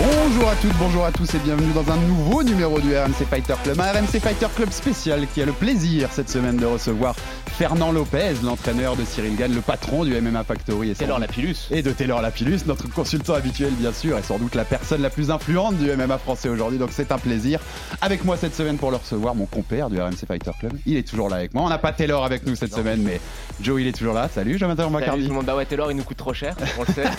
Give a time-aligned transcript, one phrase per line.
[0.00, 3.54] Bonjour à toutes, bonjour à tous et bienvenue dans un nouveau numéro du RMC Fighter
[3.64, 3.80] Club.
[3.80, 7.16] Un RMC Fighter Club spécial qui a le plaisir cette semaine de recevoir
[7.58, 10.90] Fernand Lopez, l'entraîneur de Cyril Gann, le patron du MMA Factory.
[10.90, 11.56] Et Taylor Lapillus.
[11.72, 15.10] Et de Taylor Lapillus, notre consultant habituel bien sûr, et sans doute la personne la
[15.10, 16.78] plus influente du MMA français aujourd'hui.
[16.78, 17.58] Donc c'est un plaisir.
[18.00, 20.74] Avec moi cette semaine pour le recevoir, mon compère du RMC Fighter Club.
[20.86, 21.64] Il est toujours là avec moi.
[21.64, 23.20] On n'a pas Taylor avec nous cette semaine, mais
[23.60, 24.28] Joe il est toujours là.
[24.32, 25.22] Salut Jonathan Salut, McCarthy.
[25.22, 25.46] tout le monde.
[25.46, 27.10] Bah ouais, Taylor, il nous coûte trop cher, on le sait.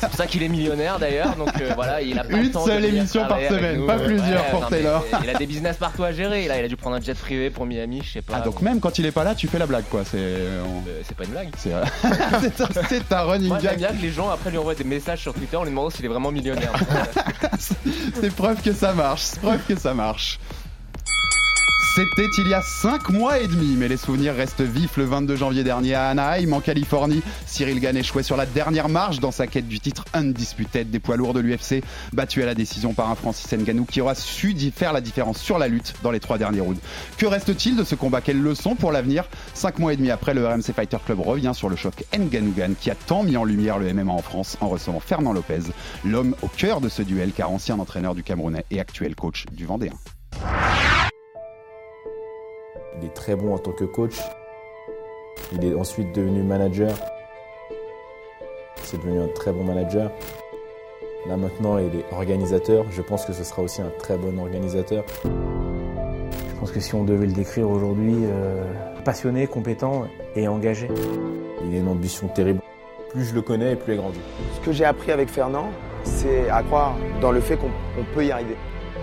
[0.00, 1.34] c'est pour ça qu'il est millionnaire d'ailleurs.
[1.36, 5.04] Donc euh, voilà, il Une seule émission par semaine, pas plusieurs pour non, Taylor.
[5.22, 6.46] Il a des business partout à gérer.
[6.48, 8.34] Là, il a dû prendre un jet privé pour Miami, je sais pas.
[8.36, 10.02] Ah donc même quand il est pas là, tu fais la blague quoi.
[10.04, 10.62] C'est Euh,
[11.06, 11.48] c'est pas une blague.
[11.56, 11.70] c'est
[12.88, 13.78] c'est un, un running Moi, gag.
[13.78, 16.04] bien que les gens après lui envoient des messages sur Twitter en lui demandant s'il
[16.04, 16.72] est vraiment millionnaire.
[17.58, 20.38] C'est preuve que ça marche, c'est preuve que ça marche.
[21.94, 25.36] C'était il y a 5 mois et demi, mais les souvenirs restent vifs le 22
[25.36, 27.22] janvier dernier à Anaheim, en Californie.
[27.46, 31.16] Cyril Gann échouait sur la dernière marche dans sa quête du titre Undisputed des poids
[31.16, 34.92] lourds de l'UFC, battu à la décision par un Francis Ngannou qui aura su faire
[34.92, 36.80] la différence sur la lutte dans les trois derniers rounds.
[37.16, 38.20] Que reste-t-il de ce combat?
[38.20, 39.28] Quelle leçon pour l'avenir?
[39.54, 42.90] 5 mois et demi après, le RMC Fighter Club revient sur le choc Ngannou-Gann qui
[42.90, 45.62] a tant mis en lumière le MMA en France en recevant Fernand Lopez,
[46.04, 49.64] l'homme au cœur de ce duel car ancien entraîneur du Camerounais et actuel coach du
[49.64, 49.92] Vendéen.
[53.00, 54.18] Il est très bon en tant que coach.
[55.52, 56.90] Il est ensuite devenu manager.
[58.82, 60.10] C'est devenu un très bon manager.
[61.28, 62.86] Là maintenant, il est organisateur.
[62.90, 65.04] Je pense que ce sera aussi un très bon organisateur.
[65.24, 68.64] Je pense que si on devait le décrire aujourd'hui, euh,
[69.04, 70.88] passionné, compétent et engagé.
[71.64, 72.60] Il a une ambition terrible.
[73.10, 74.20] Plus je le connais, plus il grandit.
[74.56, 75.68] Ce que j'ai appris avec Fernand,
[76.02, 78.56] c'est à croire dans le fait qu'on on peut y arriver.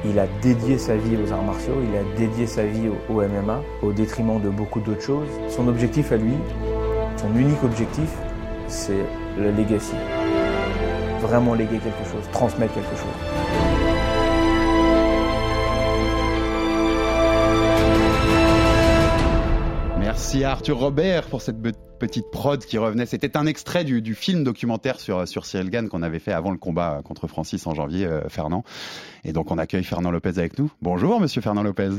[0.08, 3.62] Il a dédié sa vie aux arts martiaux, il a dédié sa vie au, MMA,
[3.82, 5.28] au détriment de beaucoup d'autres choses.
[5.50, 6.34] Son objectif à lui,
[7.18, 8.10] son unique objectif,
[8.68, 9.04] c'est
[9.38, 9.96] le legacy.
[11.22, 13.25] Vraiment léguer quelque chose, transmettre quelque chose.
[20.16, 23.06] Merci à Arthur Robert pour cette be- petite prod qui revenait.
[23.06, 26.52] C'était un extrait du, du film documentaire sur, sur Cyril Gann qu'on avait fait avant
[26.52, 28.64] le combat contre Francis en janvier, euh, Fernand.
[29.26, 30.72] Et donc on accueille Fernand Lopez avec nous.
[30.82, 31.90] Bonjour monsieur Fernand Lopez.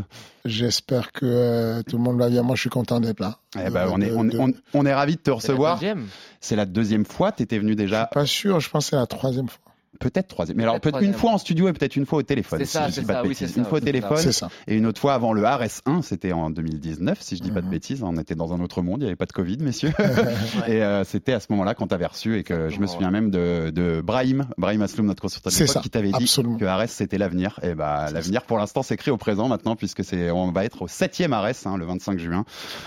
[0.47, 2.43] J'espère que euh, tout le monde va bien.
[2.43, 3.37] Moi, je suis content d'être là.
[3.55, 5.37] Eh ben, De- on, est, on, de- on, on est ravis de te C'est la
[5.37, 5.75] recevoir.
[5.75, 6.07] deuxième.
[6.41, 7.33] C'est la deuxième fois.
[7.33, 9.61] Tu étais venu déjà, Pas sûr, je pense que c'est la troisième fois.
[9.97, 10.57] Peut-être troisième.
[10.57, 12.59] Mais alors Peut-être une fois en studio et peut-être une fois au téléphone.
[12.61, 14.33] C'est si ça, je c'est dis pas ça, de oui, Une fois au téléphone C'est
[14.33, 14.49] ça.
[14.67, 16.03] et une autre fois avant le RS1.
[16.03, 17.71] C'était en 2019, si je dis pas de Mhm.
[17.73, 18.03] bêtises.
[18.03, 19.01] On était dans un autre monde.
[19.01, 19.93] Il n'y avait pas de Covid, messieurs.
[20.69, 23.11] Et euh, c'était à ce moment-là quand tu avais reçu et que je me souviens
[23.11, 26.27] même de, de Brahim, Brahim Asloum, notre consultant de qui t'avait dit
[26.59, 27.59] que Arès c'était l'avenir.
[27.63, 30.87] Et bah l'avenir pour l'instant s'écrit au présent maintenant puisque c'est on va être au
[30.89, 32.45] 7e Arès hein, le 25 juin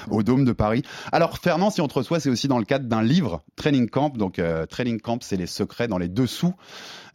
[0.09, 0.83] au Dôme de Paris.
[1.11, 4.09] Alors Fernand, si on te reçoit, c'est aussi dans le cadre d'un livre Training Camp.
[4.17, 6.53] Donc euh, Training Camp, c'est les secrets dans les dessous,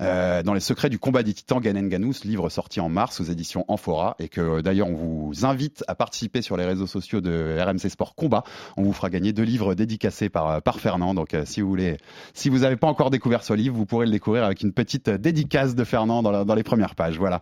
[0.01, 3.21] euh, dans les secrets du combat des titans Ganen Ganou, ce livre sorti en mars
[3.21, 6.87] aux éditions Amphora et que euh, d'ailleurs on vous invite à participer sur les réseaux
[6.87, 8.45] sociaux de RMC Sport Combat.
[8.77, 11.15] On vous fera gagner deux livres dédicacés par par Fernand.
[11.15, 11.97] Donc euh, si vous voulez,
[12.35, 15.09] si vous n'avez pas encore découvert ce livre, vous pourrez le découvrir avec une petite
[15.09, 17.19] euh, dédicace de Fernand dans, la- dans les premières pages.
[17.19, 17.41] Voilà.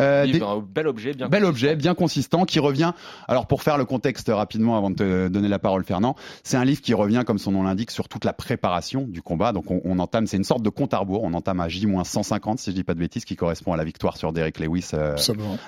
[0.00, 1.28] Euh, Livre, des- un bel objet, bien.
[1.28, 1.48] Bel consistant.
[1.50, 2.92] objet, bien consistant, qui revient.
[3.28, 6.64] Alors pour faire le contexte rapidement avant de te donner la parole, Fernand, c'est un
[6.64, 9.52] livre qui revient, comme son nom l'indique, sur toute la préparation du combat.
[9.52, 11.22] Donc on, on entame, c'est une sorte de compte à rebours.
[11.24, 14.16] On entame à J-150, si je dis pas de bêtises, qui correspond à la victoire
[14.16, 15.16] sur Derek Lewis euh,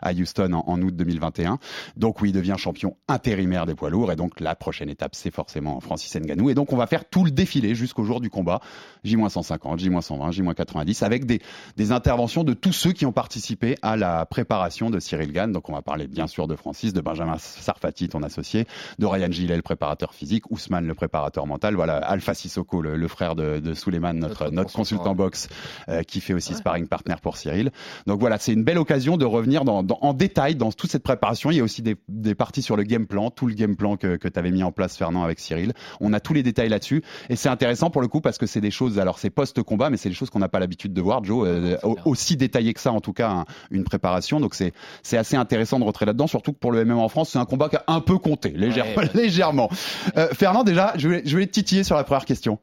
[0.02, 1.58] à Houston en, en août 2021.
[1.96, 4.12] Donc oui, il devient champion intérimaire des poids lourds.
[4.12, 6.50] Et donc la prochaine étape, c'est forcément Francis Ngannou.
[6.50, 8.60] Et donc on va faire tout le défilé jusqu'au jour du combat.
[9.04, 11.40] J-150, J-120, J-90, avec des,
[11.76, 15.52] des interventions de tous ceux qui ont participé à la préparation de Cyril Gann.
[15.52, 18.66] Donc on va parler bien sûr de Francis, de Benjamin Sarfati, ton associé,
[18.98, 23.08] de Ryan Gillet, le préparateur physique, Ousmane, le préparateur mental, voilà, Alpha Sissoko, le, le
[23.08, 25.14] frère de, de Suleiman, notre, Notre notre consultant consultant.
[25.14, 25.48] boxe,
[25.96, 27.70] euh, qui fait aussi sparring partner pour Cyril.
[28.06, 31.02] Donc voilà, c'est une belle occasion de revenir dans, dans- en détail dans toute cette
[31.02, 31.50] préparation.
[31.50, 33.96] Il y a aussi des, des parties sur le game plan, tout le game plan
[33.96, 35.72] que, que tu avais mis en place, Fernand, avec Cyril.
[36.00, 37.02] On a tous les détails là-dessus.
[37.28, 39.96] Et c'est intéressant pour le coup parce que c'est des choses, alors c'est post-combat, mais
[39.96, 42.80] c'est des choses qu'on n'a pas l'habitude de voir, Joe, euh, au- aussi détaillé que
[42.80, 44.40] ça, en tout cas, un- une préparation.
[44.40, 44.72] Donc c'est
[45.16, 47.68] assez intéressant de rentrer là-dedans, surtout que pour le MM en France, c'est un combat
[47.68, 48.94] qui a un peu compté, légèrement.
[48.96, 49.68] Ouais, légèrement.
[50.16, 52.58] Euh, Fernand, déjà, je voulais, je voulais te titiller sur la première question.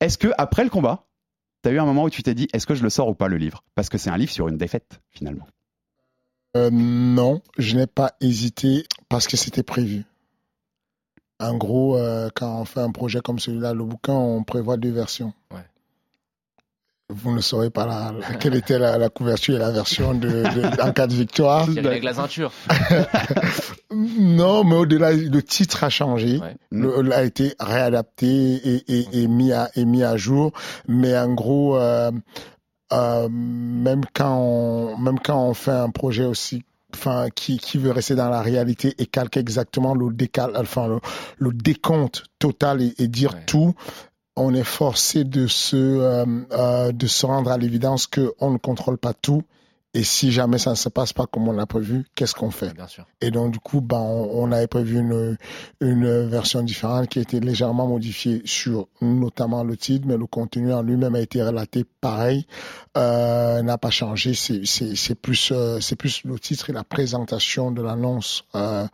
[0.00, 1.04] Est-ce que après le combat,
[1.62, 3.14] tu as eu un moment où tu t'es dit, est-ce que je le sors ou
[3.14, 3.64] pas le livre?
[3.74, 5.46] Parce que c'est un livre sur une défaite, finalement.
[6.56, 10.04] Euh, non, je n'ai pas hésité parce que c'était prévu.
[11.40, 14.92] En gros, euh, quand on fait un projet comme celui-là, le bouquin, on prévoit deux
[14.92, 15.32] versions.
[15.50, 15.64] Ouais.
[17.14, 20.28] Vous ne saurez pas la, la- quelle était la, la couverture et la version de,
[20.28, 21.68] de- en cas de victoire.
[21.68, 22.50] Avec la ceinture.
[23.94, 26.56] Non, mais au-delà, le titre a changé, Ouais.
[26.70, 30.52] le, a été réadapté et, et, et mis à et mis à jour.
[30.88, 32.10] Mais en gros, euh,
[32.92, 36.62] euh, même quand on, même quand on fait un projet aussi
[36.94, 40.98] enfin qui, qui veut rester dans la réalité et calquer exactement le décal enfin le,
[41.38, 43.44] le décompte total et, et dire Ouais.
[43.46, 43.74] tout
[44.36, 48.58] on est forcé de se euh, euh, de se rendre à l'évidence que on ne
[48.58, 49.42] contrôle pas tout
[49.94, 52.72] et si jamais ça ne se passe pas comme on l'a prévu qu'est-ce qu'on fait?
[52.72, 53.06] Bien sûr.
[53.20, 55.36] et donc, du coup, ben, on, on avait prévu une,
[55.80, 60.72] une version différente qui a été légèrement modifiée sur notamment le titre, mais le contenu
[60.72, 62.46] en lui-même a été relaté pareil,
[62.96, 64.32] euh, n'a pas changé.
[64.32, 68.86] C'est, c'est, c'est plus, euh, c'est plus le titre et la présentation de l'annonce euh,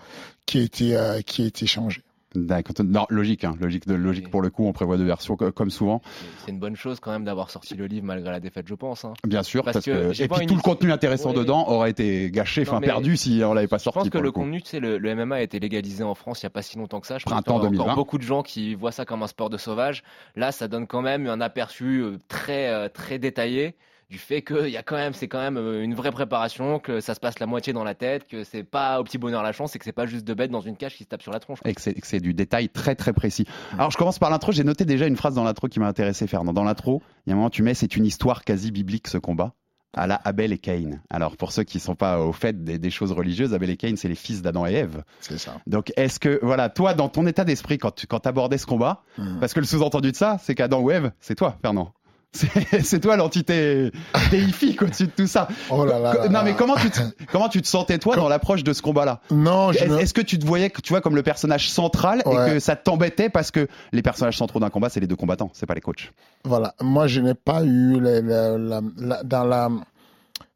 [0.47, 2.03] qui a été, euh, qui a été changé.
[2.35, 2.75] D'accord.
[2.85, 4.31] Non, logique, hein, logique, de, logique Oui.
[4.31, 6.03] pour le coup, on prévoit deux versions co- comme souvent,
[6.45, 9.05] C'est- une bonne chose quand même d'avoir sorti le livre malgré la défaite, je pense.
[9.07, 9.15] hein.
[9.27, 9.65] bien sûr.
[9.65, 11.37] Parce Parce que et puis tout le contenu intéressant Ouais.
[11.37, 13.99] dedans aurait été gâché, enfin perdu si on l'avait pas Je sorti.
[14.01, 16.47] pense que le contenu, tu sais, le, le MMA a été légalisé en France il
[16.47, 17.17] n'y a pas si longtemps que ça.
[17.19, 17.85] Je pense Printemps qu'il y a 2020.
[17.85, 20.03] encore beaucoup de gens qui voient ça comme un sport de sauvage.
[20.37, 23.75] Là, ça donne quand même un aperçu euh, très, euh, très détaillé
[24.11, 27.01] du fait que y a quand même, c'est quand même euh, une vraie préparation, que
[27.01, 29.53] ça se passe la moitié dans la tête, que c'est pas au petit bonheur la
[29.53, 31.33] chance et que c'est pas juste deux bêtes dans une cage qui se tapent sur
[31.33, 31.61] la tronche.
[31.61, 31.71] quoi.
[31.71, 33.47] et que c'est du détail très très précis.
[33.75, 36.27] Alors je commence par l'intro, j'ai noté déjà une phrase dans l'intro qui m'a intéressé
[36.27, 36.53] Fernand.
[36.55, 39.19] Dans l'intro, il y a un moment tu mets c'est une histoire quasi biblique ce
[39.19, 39.53] combat
[39.95, 41.01] à la Abel et Caïn.
[41.11, 43.97] Alors pour ceux qui sont pas au fait des, des choses religieuses, Abel et Caïn
[43.97, 45.03] c'est les fils d'Adam et Ève.
[45.21, 45.55] C'est ça.
[45.67, 49.03] Donc est-ce que voilà, toi dans ton état d'esprit quand tu quand abordais ce combat,
[49.19, 49.39] Mhm.
[49.41, 51.93] parce que le sous-entendu de ça, c'est qu'Adam ou Ève, c'est toi Fernand.
[52.33, 53.91] C'est toi l'entité
[54.31, 55.49] déifique au-dessus de tout ça.
[55.71, 56.15] Oh là là.
[56.15, 56.43] là non là.
[56.45, 57.01] mais comment tu te,
[57.33, 59.21] comment tu te sentais toi dans l'approche de ce combat-là?
[59.31, 62.59] Non, est- Est-ce que tu te voyais, tu vois, comme le personnage central et que
[62.61, 65.75] ça t'embêtait parce que les personnages centraux d'un combat, c'est les deux combattants, c'est pas
[65.75, 66.13] les coachs?
[66.45, 68.21] Voilà, moi je n'ai pas eu la-
[68.59, 69.69] la- dans la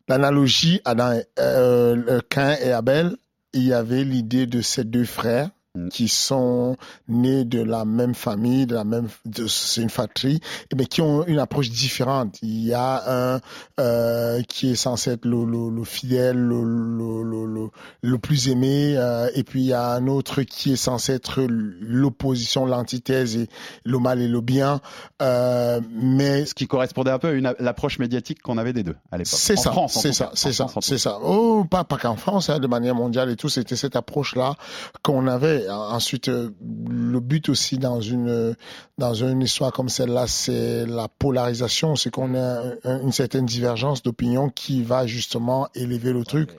[0.08, 3.16] l'analogie et- euh, le Cain et Abel,
[3.54, 5.48] il y avait l'idée de ces deux frères.
[5.90, 6.76] Qui sont
[7.08, 9.08] nés de la même famille, de la même,
[9.48, 10.40] c'est une fratrie,
[10.76, 12.36] mais qui ont une approche différente.
[12.42, 13.40] Il y a un
[13.80, 17.70] euh, qui est censé être le, le, le fidèle, le, le,
[18.02, 21.42] le, plus aimé, euh, et puis il y a un autre qui est censé être
[21.48, 23.48] l'opposition, l'antithèse et
[23.84, 24.80] le mal et le bien.
[25.22, 28.96] Euh, mais Ce qui correspondait un peu à une, l'approche médiatique qu'on avait des deux
[29.10, 29.38] à l'époque.
[29.38, 31.18] c'est ça, c'est ça, c'est ça, c'est ça.
[31.22, 34.56] Oh, pas, pas qu'en France, hein, de manière mondiale et tout, c'était cette approche-là
[35.02, 35.61] qu'on avait.
[35.70, 36.50] Ensuite, euh,
[36.88, 38.54] le but aussi dans une
[38.98, 44.02] dans une histoire comme celle-là, c'est la polarisation, c'est qu'on a un- une certaine divergence
[44.02, 46.50] d'opinion qui va justement élever le truc.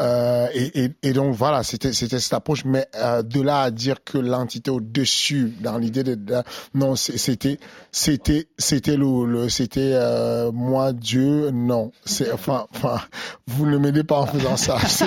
[0.00, 3.70] Euh, et, et, et donc voilà, c'était c'était cette approche, mais euh, de là à
[3.72, 6.36] dire que l'entité au dessus, dans l'idée de, de-
[6.74, 7.58] non, c'était
[7.90, 13.00] c'était c'était le, le- c'était euh, moi Dieu, non, c'est enfin enfin
[13.48, 14.78] vous ne m'aidez pas en faisant ça.
[14.86, 15.06] C'est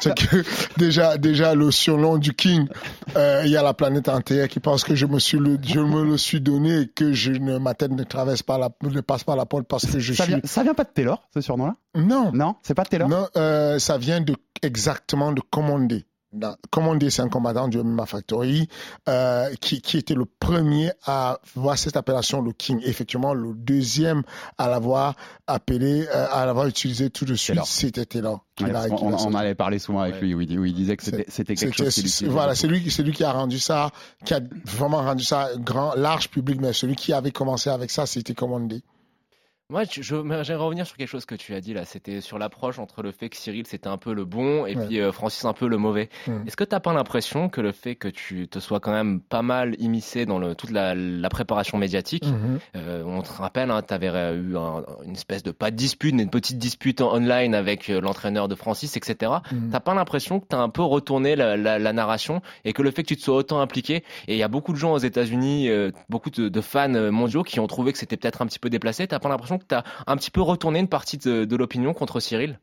[0.00, 0.42] c'est que
[0.78, 2.66] déjà déjà le surnom du King,
[3.16, 5.80] euh, il y a la planète entière qui pense que je me suis le je
[5.80, 9.00] me le suis donné et que je ne ma tête ne traverse pas la ne
[9.00, 11.26] passe pas la porte parce que je Ça suis vient, ça vient pas de Taylor,
[11.32, 11.76] ce surnom-là?
[11.94, 12.32] Non.
[12.32, 13.08] Non, c'est pas de Taylor?
[13.08, 16.04] Non, euh, ça vient de exactement de Commander.
[16.34, 18.68] Dans- Commander, c'est un combattant du MMA Factory
[19.08, 22.80] euh, qui, qui était le premier à voir cette appellation le King.
[22.84, 24.22] Effectivement, le deuxième
[24.58, 25.14] à l'avoir
[25.46, 28.44] appelé, euh, à l'avoir utilisé tout de suite, c'était Taylor.
[28.60, 30.20] Ouais, on, avait parlé souvent avec Ouais.
[30.20, 33.12] lui, où il, où il disait que c'était quelque chose Voilà, c'est lui, c'est lui
[33.12, 33.90] qui a rendu ça,
[34.24, 38.06] qui a vraiment rendu ça grand, large public, mais celui qui avait commencé avec ça,
[38.06, 38.82] c'était Commander.
[39.70, 41.86] Moi, j'aimerais revenir sur quelque chose que tu as dit là.
[41.86, 44.86] C'était sur l'approche entre le fait que Cyril c'était un peu le bon et Ouais.
[44.86, 46.10] puis euh, Francis un peu le mauvais.
[46.46, 49.40] Est-ce que t'as pas l'impression que le fait que tu te sois quand même pas
[49.40, 52.58] mal immiscé dans le, toute la, la préparation médiatique, Mhm.
[52.76, 56.14] euh, on te rappelle, hein, tu avais eu un- une espèce de pas de dispute,
[56.14, 59.32] mais une petite dispute en online avec euh, l'entraîneur de Francis, etc.
[59.50, 59.70] Mhm.
[59.72, 62.90] T'as pas l'impression que t'as un peu retourné la, la- la narration et que le
[62.90, 64.98] fait que tu te sois autant impliqué, et il y a beaucoup de gens aux
[64.98, 68.58] États-Unis, euh, beaucoup de, de fans mondiaux qui ont trouvé que c'était peut-être un petit
[68.58, 69.06] peu déplacé.
[69.06, 71.56] T'as pas l'impression l'impression que tu as un petit peu retourné une partie de, de
[71.56, 72.58] l'opinion contre Cyril?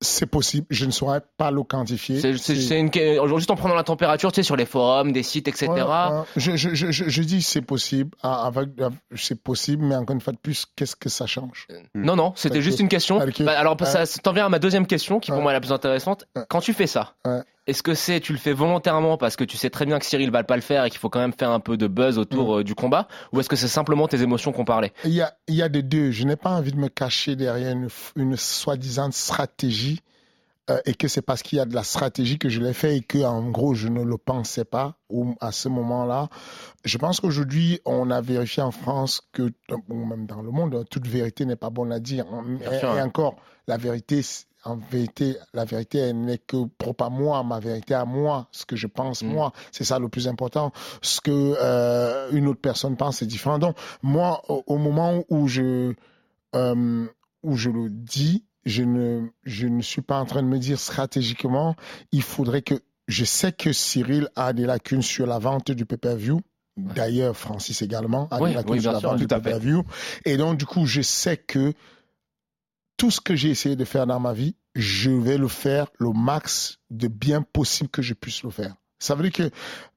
[0.00, 2.20] C'est possible, je ne saurais pas le quantifier.
[2.36, 2.90] C'est une
[3.38, 5.68] juste en prenant la température, tu sais, sur les forums, des sites, etc.
[5.68, 6.22] Ouais, ouais.
[6.36, 8.68] Je, je, je, je, dis c'est possible, ah, avec
[9.14, 11.68] c'est possible, mais encore une fois de plus, qu'est-ce que ça change?
[11.94, 13.24] Non, non, c'était juste une question.
[13.40, 15.72] Bah, alors ça t'en vient à ma deuxième question, qui pour moi est la plus
[15.72, 16.26] intéressante.
[16.48, 17.14] Quand tu fais ça,
[17.66, 20.30] est-ce que c'est tu le fais volontairement parce que tu sais très bien que Cyril
[20.30, 22.58] va pas le faire et qu'il faut quand même faire un peu de buzz autour
[22.58, 24.92] euh, du combat, ou est-ce que c'est simplement tes émotions qu'on parlait?
[25.04, 26.10] Il y a, il y a des deux.
[26.10, 30.00] Je n'ai pas envie de me cacher derrière une, une soi-disant stratégie
[30.70, 32.96] euh, et que c'est parce qu'il y a de la stratégie que je l'ai fait
[32.96, 36.28] et que en gros je ne le pensais pas ou à ce moment-là.
[36.84, 39.52] Je pense qu'aujourd'hui on a vérifié en France que
[39.88, 42.26] ou même dans le monde toute vérité n'est pas bonne à dire.
[42.70, 44.22] Et, et encore la vérité
[44.64, 48.64] en vérité, la vérité, elle n'est que propre à moi, ma vérité à moi, ce
[48.64, 49.26] que je pense Mm.
[49.28, 50.72] moi, c'est ça le plus important.
[51.02, 51.30] Ce que
[51.60, 53.58] euh, une autre personne pense, c'est différent.
[53.58, 55.94] Donc moi, au, au moment où je
[56.54, 57.06] euh,
[57.42, 60.78] où je le dis, je ne je ne suis pas en train de me dire
[60.78, 61.76] stratégiquement,
[62.12, 62.74] il faudrait que
[63.06, 66.40] je sais que Cyril a des lacunes sur la vente du pay-per-view.
[66.76, 69.84] D'ailleurs, Francis également a Oui, des lacunes oui, sur la sûr, vente du pay-per-view.
[70.24, 71.72] Et donc, du coup, je sais que
[72.96, 76.10] tout ce que j'ai essayé de faire dans ma vie, je vais le faire le
[76.12, 78.74] max de bien possible que je puisse le faire.
[79.00, 79.50] Ça veut dire que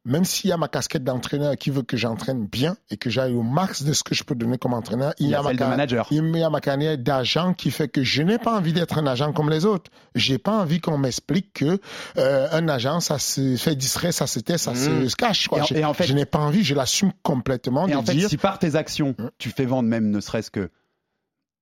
[0.03, 3.35] même s'il y a ma casquette d'entraîneur qui veut que j'entraîne bien et que j'aille
[3.35, 5.49] au max de ce que je peux donner comme entraîneur, il, Il y a ma
[5.49, 6.07] celle de car- manager.
[6.11, 9.07] il y a ma carrière d'agent qui fait que je n'ai pas envie d'être un
[9.07, 9.89] agent comme les autres.
[10.15, 11.79] J'ai pas envie qu'on m'explique que
[12.17, 15.07] euh, un agent ça se fait distrait, ça se tait, ça Mmh.
[15.09, 15.47] se cache.
[15.47, 15.59] Quoi.
[15.59, 17.95] Et en- Je- et en fait- je n'ai pas envie, je l'assume complètement Et de
[17.97, 18.27] en fait, dire.
[18.29, 20.69] si par tes actions, tu fais vendre même ne serait-ce que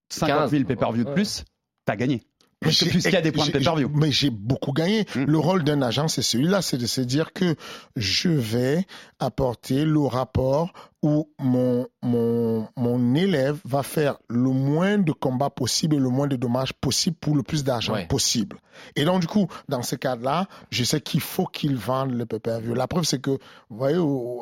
[0.09, 1.43] 50 000 pay-per-view de plus,
[1.85, 2.23] t'as gagné.
[2.59, 3.89] Puisqu'il y a des points de pay-per-view.
[3.93, 5.05] Mais j'ai beaucoup gagné.
[5.15, 7.55] Le rôle d'un agent, c'est celui-là, c'est de se dire que
[7.95, 8.85] je vais
[9.19, 10.73] apporter le rapport
[11.05, 16.27] où mon, mon, mon élève va faire le moins de combats possible et le moins
[16.27, 18.07] de dommages possible pour le plus d'argent Ouais.
[18.07, 18.57] possible.
[18.97, 22.73] Et donc, du coup, dans ce cas-là, je sais qu'il faut qu'il vende le pay-per-view.
[22.73, 23.31] La preuve, c'est que,
[23.69, 23.97] vous voyez,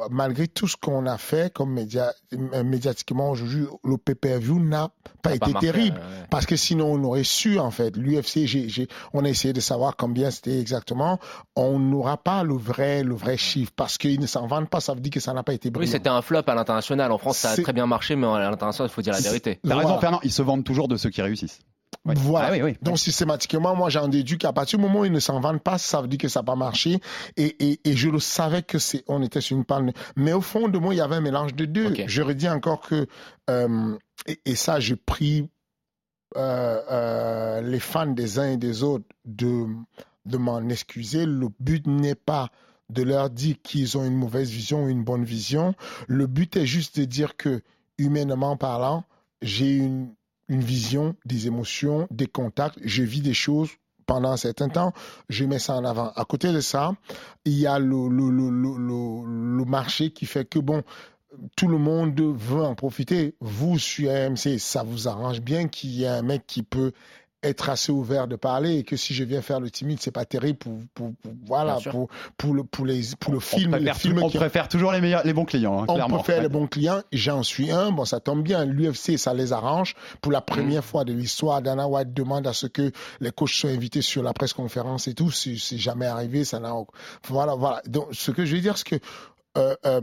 [0.09, 4.89] malgré tout ce qu'on a fait comme média, euh, médiatiquement aujourd'hui, le pay-per-view n'a
[5.21, 5.97] pas Ça été pas terrible.
[5.97, 6.25] ouais.
[6.31, 10.31] Parce que sinon, on aurait su, en fait, l'UFC, on a essayé de savoir combien
[10.31, 11.19] c'était exactement.
[11.55, 13.71] On n'aura pas le vrai, le vrai chiffre.
[13.75, 15.73] Parce qu'ils ne s'en vendent pas, ça veut dire que ça n'a pas été Oui,
[15.73, 15.91] brillant.
[15.91, 17.11] c'était un flop à l'international.
[17.11, 19.59] En France, ça a très bien marché, mais à l'international, il faut dire la vérité.
[19.67, 21.59] T'as raison, Fernand, ils se vendent toujours de ceux qui réussissent.
[22.05, 22.15] Ouais.
[22.17, 22.47] Voilà.
[22.47, 22.77] Ah oui, oui.
[22.81, 25.77] Donc systématiquement, moi j'en déduis qu'à partir du moment où ils ne s'en vendent pas,
[25.77, 26.99] ça veut dire que ça n'a pas marché.
[27.37, 29.93] Et, et, et je le savais que c'est, on était sur une panne.
[30.15, 31.93] Mais au fond de moi, il y avait un mélange de deux.
[32.07, 33.07] Je redis encore que
[33.49, 33.95] euh,
[34.25, 35.49] et, et ça, j'ai pris
[36.35, 39.67] euh, euh, les fans des uns et des autres de
[40.25, 41.25] de m'en excuser.
[41.25, 42.49] Le but n'est pas
[42.93, 45.75] de leur dire qu'ils ont une mauvaise vision ou une bonne vision.
[46.07, 47.61] Le but est juste de dire que,
[47.97, 49.03] humainement parlant,
[49.41, 50.13] j'ai une,
[50.49, 53.69] vision, des émotions, des contacts, je vis des choses
[54.05, 54.93] pendant un certain temps,
[55.29, 56.11] je mets ça en avant.
[56.11, 56.93] À côté de ça,
[57.45, 60.83] il y a le marché qui fait que, bon,
[61.55, 63.35] tout le monde veut en profiter.
[63.39, 66.91] Vous, sur AMC, ça vous arrange bien qu'il y ait un mec qui peut
[67.43, 70.25] être assez ouvert de parler et que si je viens faire le timide, c'est pas
[70.25, 73.71] terrible pour, pour, pour- voilà, pour, pour le, pour les, pour le On film.
[73.71, 76.37] le préfère, film on qui- préfère toujours les, meilleurs, les bons clients, hein, on préfère
[76.37, 76.43] Ouais.
[76.43, 77.01] les bons clients.
[77.11, 77.91] J'en suis un.
[77.91, 78.65] Bon, ça tombe bien.
[78.65, 79.95] L'UFC, ça les arrange.
[80.21, 80.85] Pour la première Mm.
[80.85, 84.33] fois de l'histoire, Dana White demande à ce que les coachs soient invités sur la
[84.33, 85.31] presse conférence et tout.
[85.31, 86.43] C'est c'est jamais arrivé.
[86.45, 86.73] Ça n'a.
[87.27, 87.81] Voilà, voilà.
[87.87, 89.05] Donc, ce que je veux dire, c'est que
[89.57, 90.01] euh, euh,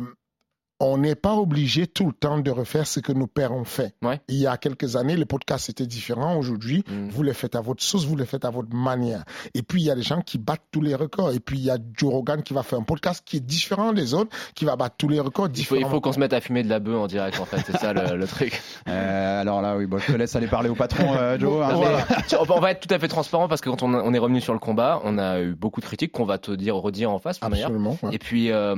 [0.80, 3.94] on n'est pas obligé tout le temps de refaire ce que nos pères ont fait.
[4.28, 6.36] Il y a quelques années, les podcasts étaient différents.
[6.36, 7.08] Aujourd'hui, Mm.
[7.10, 9.24] vous les faites à votre sauce, vous les faites à votre manière.
[9.54, 11.32] Et puis, il y a des gens qui battent tous les records.
[11.32, 13.92] Et puis, il y a Joe Rogan qui va faire un podcast qui est différent
[13.92, 15.80] des autres, qui va battre tous les records Il faut, différents.
[15.80, 17.58] il faut qu'on se mette à fumer de la bœuf en direct, en fait.
[17.66, 18.60] C'est ça le, le truc.
[18.88, 21.62] Euh, alors là, oui, bon, je te laisse aller parler au patron, euh, Joe.
[21.64, 21.72] hein.
[21.74, 24.14] Non, mais tu- on va- être tout à fait transparent parce que quand on, on
[24.14, 26.74] est revenu sur le combat, on a eu beaucoup de critiques qu'on va te dire,
[26.76, 27.38] redire en face.
[27.42, 28.14] Absolument, ouais.
[28.14, 28.74] Et puis, euh,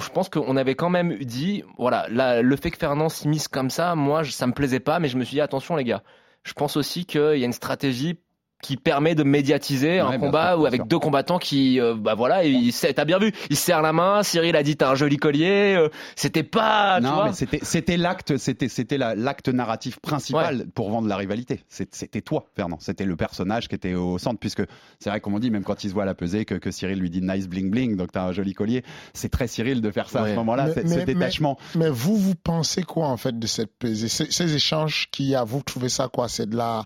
[0.00, 2.06] je pense qu'on avait quand même dit, voilà,
[2.42, 5.16] le fait que Fernand s'immisce comme ça, moi, je- ça me plaisait pas, mais je
[5.16, 6.02] me suis dit, attention les gars,
[6.42, 8.18] je pense aussi qu'il y a une stratégie
[8.64, 10.86] qui permet de médiatiser un Ouais, combat sûr, ou avec sûr.
[10.86, 14.22] deux combattants qui, euh, bah voilà, il t'as bien vu, il se serre la main,
[14.22, 17.24] Cyril a dit t'as un joli collier, euh, c'était pas, tu Non, vois.
[17.26, 21.60] mais c'était c'était l'acte, c'était c'était la- l'acte narratif principal pour vendre la rivalité.
[21.68, 22.78] C'était toi, Fernand.
[22.80, 24.62] C'était le personnage qui était au centre, puisque
[24.98, 26.70] c'est vrai comme on dit, même quand il se voit à la pesée, que, que
[26.70, 28.82] Cyril lui dit nice bling bling, donc t'as un joli collier.
[29.12, 31.58] C'est très Cyril de faire ça à ce moment-là, Mais- c'est- mais- ce détachement.
[31.74, 34.08] Mais, mais vous, vous pensez quoi en fait de cette pesée?
[34.08, 36.28] Ces, ces échanges qu'il y a, vous trouvez ça quoi?
[36.28, 36.84] C'est de la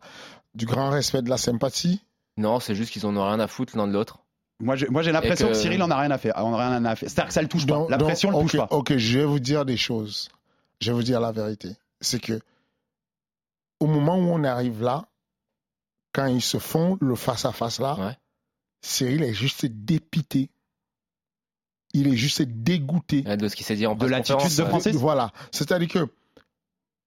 [0.55, 2.03] du grand respect, de la sympathie?
[2.37, 4.19] Non, c'est juste qu'ils en ont rien à foutre l'un de l'autre.
[4.61, 5.53] Moi, j'ai moi, j'ai l'impression que...
[5.53, 6.35] que- Cyril en a rien à faire.
[6.37, 7.09] En a rien à faire.
[7.09, 7.75] C'est-à-dire que ça le touche pas.
[7.75, 8.67] Donc- La donc, pression le touche pas.
[8.71, 10.29] Ok, je vais vous dire des choses.
[10.81, 11.77] Je vais vous dire la vérité.
[12.01, 12.41] C'est que
[13.81, 15.07] au moment où on arrive là,
[16.13, 18.17] quand ils se font le face-à-face là, Ouais.
[18.81, 20.51] Cyril est juste dépité.
[21.95, 23.25] Il est juste dégoûté.
[23.27, 24.65] Ouais, De ce qui s'est dit en De l'attitude de.
[24.65, 25.33] Francis Voilà.
[25.53, 26.09] C'est-à-dire que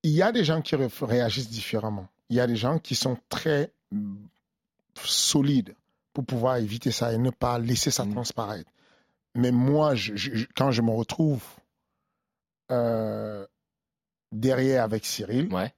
[0.04, 2.08] il y a des gens qui ré- réagissent différemment.
[2.32, 4.16] Il y a des gens qui sont très mm,
[4.96, 5.76] solides
[6.14, 8.14] pour pouvoir éviter ça et ne pas laisser ça Mm.
[8.14, 8.72] transparaître.
[9.36, 11.44] Mais moi, je- je- je- quand je me retrouve
[12.72, 13.46] euh,
[14.32, 15.74] derrière avec Cyril, Ouais.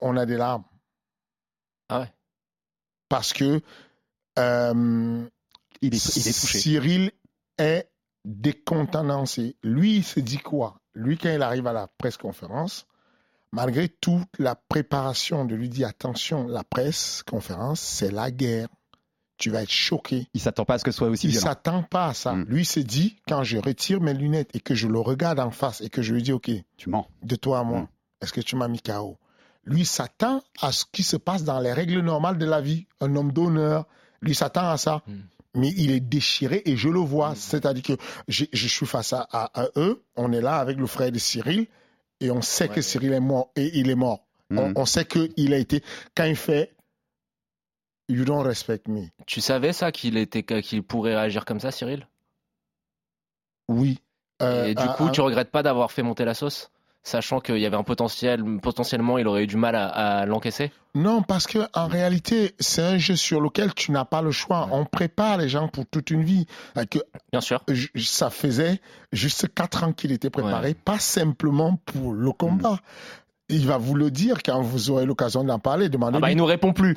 [0.00, 0.64] on a des larmes.
[1.88, 2.12] Ah ouais.
[3.08, 3.60] Parce que
[4.38, 5.28] euh,
[5.82, 6.58] Il est, il est touché.
[6.60, 7.10] Cyril
[7.58, 7.90] est
[8.24, 9.56] décontenancé.
[9.62, 10.80] Lui, il se dit quoi?
[10.94, 12.86] Lui, quand il arrive à la presse conférence,
[13.52, 18.68] malgré toute la préparation de lui dire attention, la presse conférence, c'est la guerre.
[19.38, 20.28] Tu vas être choqué.
[20.34, 21.46] Il s'attend pas à ce que ce soit aussi Il violent.
[21.46, 22.34] s'attend pas à ça.
[22.34, 22.44] Mm.
[22.48, 25.80] Lui se dit, quand je retire mes lunettes et que je le regarde en face
[25.80, 27.08] et que je lui dis, OK, Tu mens.
[27.22, 27.88] de toi à moi, Mm.
[28.20, 29.16] est-ce que tu m'as mis KO
[29.64, 32.86] Lui s'attend à ce qui se passe dans les règles normales de la vie.
[33.00, 33.86] Un homme d'honneur,
[34.20, 35.02] lui s'attend à ça.
[35.06, 35.12] Mm.
[35.54, 37.34] Mais il est déchiré et je le vois.
[37.34, 37.96] C'est-à-dire que
[38.28, 40.04] je suis face à, à- à eux.
[40.16, 41.66] On est là avec le frère de Cyril
[42.20, 42.80] et on sait que.
[42.82, 44.26] Cyril est mort et il est mort.
[44.50, 44.72] On, Mhm.
[44.76, 45.82] on sait qu'il a été.
[46.16, 46.74] Quand il fait
[48.08, 49.06] You don't respect me.
[49.26, 52.08] Tu savais ça qu'il était qu'il pourrait réagir comme ça, Cyril?
[53.68, 54.00] Oui.
[54.42, 56.70] Euh, Et du coup, tu regrettes pas d'avoir fait monter la sauce,
[57.02, 59.86] sachant qu'il y avait un potentiel, potentiellement, il aurait eu du mal à,
[60.20, 60.70] à l'encaisser?
[60.94, 64.68] Non, parce que en réalité, c'est un jeu sur lequel tu n'as pas le choix.
[64.72, 66.46] On prépare les gens pour toute une vie.
[66.76, 66.98] Euh, Que
[67.30, 67.64] Bien sûr.
[67.96, 68.80] ça faisait
[69.12, 72.80] juste quatre ans qu'il était préparé, pas simplement pour le combat.
[73.50, 75.88] Il va vous le dire quand vous aurez l'occasion d'en parler.
[75.88, 76.16] Demandez.
[76.18, 76.96] Ah bah, il nous répond plus.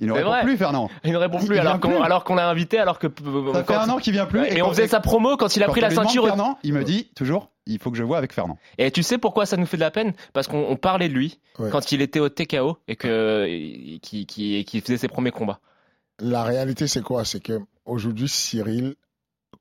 [0.00, 0.42] Il ne répond vrai.
[0.42, 0.88] plus, Fernand.
[1.04, 2.02] Il ne répond plus alors qu'on plus.
[2.02, 3.08] alors qu'on l'a invité, alors que.
[3.52, 4.44] Ça fait un an qu'il vient plus.
[4.46, 6.26] Et, on faisait sa promo quand il a quand pris la ceinture.
[6.26, 8.58] Fernand, il me dit toujours, il faut que je vois avec Fernand.
[8.78, 10.14] Et tu sais pourquoi ça nous fait de la peine?
[10.32, 11.70] Parce qu'on on parlait de lui Ouais.
[11.70, 13.44] quand il était au TKO et que
[13.98, 15.58] qui, qui faisait ses premiers combats.
[16.20, 17.24] La réalité, c'est quoi?
[17.24, 18.94] C'est que aujourd'hui, Cyril,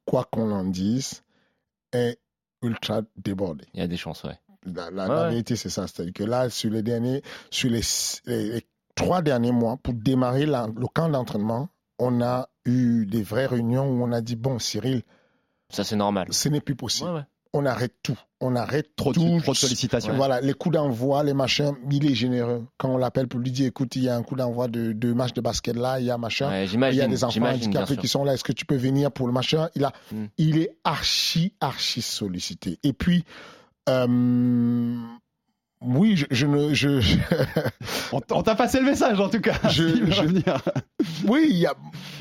[0.06, 1.24] quoi qu'on en dise,
[1.91, 2.20] est
[2.62, 3.65] ultra débordé.
[3.74, 4.39] Il y a des chances, ouais.
[4.76, 5.30] La, la- Ouais, la ouais.
[5.30, 5.88] vérité, c'est ça.
[5.88, 7.22] C'est-à-dire que là, sur les derniers,
[7.52, 7.82] sur les,
[8.26, 11.70] les- les trois derniers mois, pour démarrer la- le camp d'entraînement,
[12.00, 15.02] on a eu des vraies réunions où on a dit bon, Cyril,
[15.70, 16.28] Ça c'est normal.
[16.32, 17.10] ce n'est plus possible.
[17.10, 17.24] Ouais, ouais.
[17.54, 18.20] On arrête tout.
[18.41, 19.39] On arrête Trop tout.
[19.41, 20.13] trop de sollicitations.
[20.15, 22.68] Voilà, les coups d'envoi, les machins, il est généreux.
[22.78, 25.13] Quand on l'appelle pour lui dire, écoute, il y a un coup d'envoi de, de
[25.13, 26.50] match de basket là, il y a machin.
[26.50, 28.34] Ouais, il y a des enfants handicapés qui sont là.
[28.34, 29.70] Est-ce que tu peux venir pour le machin?
[29.76, 30.26] Il, a, Mm.
[30.38, 32.80] il est archi, archi sollicité.
[32.84, 33.24] Et puis,
[33.88, 34.95] euh,
[35.82, 36.73] oui, je, je ne.
[36.73, 37.17] Je, je-
[38.12, 39.54] On, t'a passé le message en tout cas.
[39.69, 40.58] Je- Il je- revenir.
[41.28, 41.73] oui, il y a,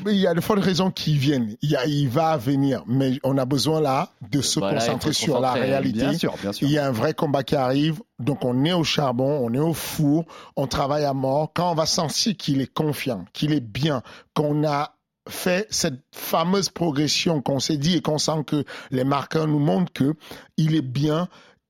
[0.05, 1.55] il y a de fortes raisons qui viennent.
[1.63, 2.83] Il, y a, il va venir.
[2.87, 5.99] Mais on a besoin là de se Voilà, concentrer sur la réalité.
[5.99, 6.67] Bien sûr, bien sûr.
[6.67, 8.01] Il y a un vrai combat qui arrive.
[8.19, 10.25] Donc, on est au charbon, on est au four,
[10.55, 11.51] on travaille à mort.
[11.53, 14.03] Quand on va sentir qu'il est confiant, qu'il est bien,
[14.35, 14.93] qu'on a
[15.29, 19.91] fait cette fameuse progression qu'on s'est dit et qu'on sent que les marqueurs nous montrent
[19.91, 20.13] que
[20.55, 21.27] il est bien,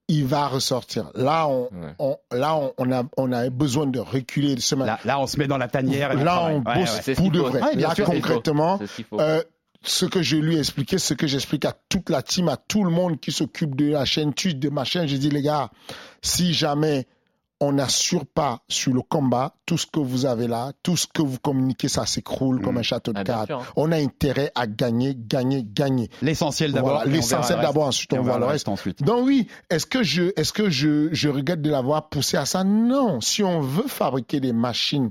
[0.08, 1.12] il va ressortir.
[1.16, 1.94] Là, on, Ouais.
[2.00, 5.28] on- là, on, on a, on a besoin de reculer de ce Là, là, on
[5.28, 6.12] se met dans la tanière.
[6.14, 7.16] et Là, on Ouais, bosse ouais.
[7.16, 7.76] Pour de vrai.
[7.76, 9.42] Là, sûr, concrètement, ce euh,
[9.84, 12.84] ce que je lui ai expliqué, ce que j'explique à toute la team, à tout
[12.84, 15.70] le monde qui s'occupe de la chaîne Twitch, de machin, j'ai dit, les gars,
[16.22, 17.06] si jamais
[17.60, 21.24] on n'assure pas sur le combat, tout ce que vous avez là, tout ce que
[21.24, 23.50] vous communiquez, ça s'écroule comme un château de Ah, cartes.
[23.52, 23.60] hein.
[23.76, 26.10] On a intérêt à gagner, gagner, gagner.
[26.22, 27.04] L'essentiel d'abord.
[27.06, 28.68] L'essentiel d'abord, ensuite on voit le reste.
[28.68, 29.02] ensuite.
[29.04, 32.64] Donc oui, est-ce que je, est-ce que je, je regrette de l'avoir poussé à ça?
[32.64, 33.22] Non.
[33.22, 35.10] Si on veut fabriquer des machines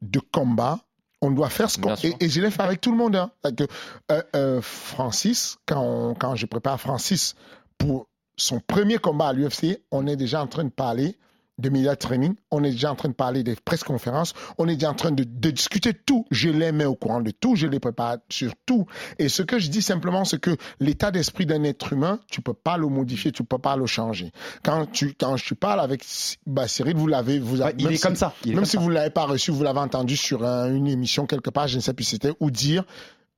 [0.00, 0.80] de combat,
[1.20, 3.16] on doit faire ce qu'on et, et je l'ai fait avec tout le monde.
[3.16, 3.30] Hein.
[3.56, 3.64] Que,
[4.10, 7.34] euh, euh, Francis, quand, on- quand je prépare Francis
[7.78, 11.16] pour son premier combat à l'UFC, on est déjà en train de parler
[11.58, 14.74] de media training, on est déjà en train de parler des presse conférences, on est
[14.74, 16.26] déjà en train de, de discuter tout.
[16.32, 18.86] Je les mets au courant de tout, je les prépare sur tout.
[19.20, 22.54] Et ce que je dis simplement, c'est que l'état d'esprit d'un être humain, tu peux
[22.54, 24.32] pas le modifier, tu peux pas le changer.
[24.64, 26.04] Quand tu, quand je parle avec
[26.46, 28.34] bah, Cyril, vous l'avez, vous Ouais, avez, il est si- comme ça.
[28.44, 28.80] Il même comme si ça.
[28.80, 31.76] vous ne l'avez pas reçu, vous l'avez entendu sur un- une émission quelque part, je
[31.76, 32.84] ne sais plus c'était, ou dire,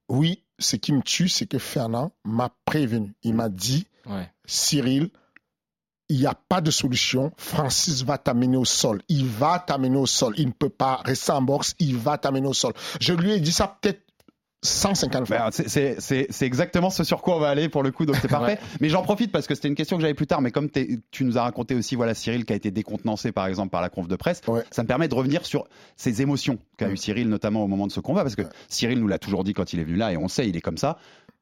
[0.09, 3.13] oui, ce qui me tue, c'est que Fernand m'a prévenu.
[3.25, 4.31] Il m'a dit, Ouais.
[4.47, 5.11] Cyril,
[6.09, 7.33] il n'y a pas de solution.
[7.37, 9.03] Francis va t'amener au sol.
[9.09, 10.35] Il va t'amener au sol.
[10.37, 11.75] Il ne peut pas rester en boxe.
[11.81, 12.73] Il va t'amener au sol.
[13.01, 14.01] Je lui ai dit ça peut-être
[14.63, 15.37] 150 fois.
[15.39, 18.59] Ben, c'est- exactement ce sur quoi on va aller pour le coup, donc c'est parfait.
[18.81, 21.25] Mais j'en profite parce que c'était une question que j'avais plus tard, mais comme tu
[21.25, 24.09] nous as raconté aussi, voilà, Cyril qui a été décontenancé par exemple par la conf
[24.09, 24.65] de presse, Ouais.
[24.71, 25.67] ça me permet de revenir sur
[25.97, 26.93] ces émotions qu'a Ouais.
[26.93, 29.53] eu Cyril notamment au moment de ce combat, parce que Cyril nous l'a toujours dit
[29.55, 30.99] quand il est venu là, et on sait, il est comme ça.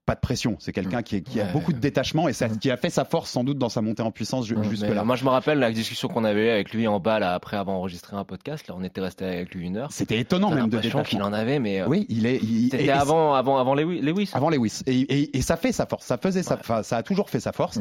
[0.06, 0.56] Pas de pression.
[0.60, 1.52] C'est quelqu'un qui, qui a Ouais.
[1.52, 4.02] beaucoup de détachement et ça, qui a fait sa force sans doute dans sa montée
[4.02, 5.02] en puissance Mais jusque-là.
[5.04, 7.56] Moi, je me rappelle la discussion qu'on avait eue avec lui en bas là, après
[7.56, 8.68] avoir enregistré un podcast.
[8.68, 9.90] Là, on était resté avec lui une heure.
[9.92, 11.02] C'était étonnant même de détachement.
[11.04, 12.40] qu'il en avait, mais euh, Oui, il est.
[12.70, 14.00] c'était avant, avant, avant Lewis.
[14.02, 14.30] Lewis.
[14.34, 14.82] Avant Lewis.
[14.86, 16.04] Et, et- et ça fait sa force.
[16.04, 17.78] Ça faisait sa, enfin, ça a toujours fait sa force.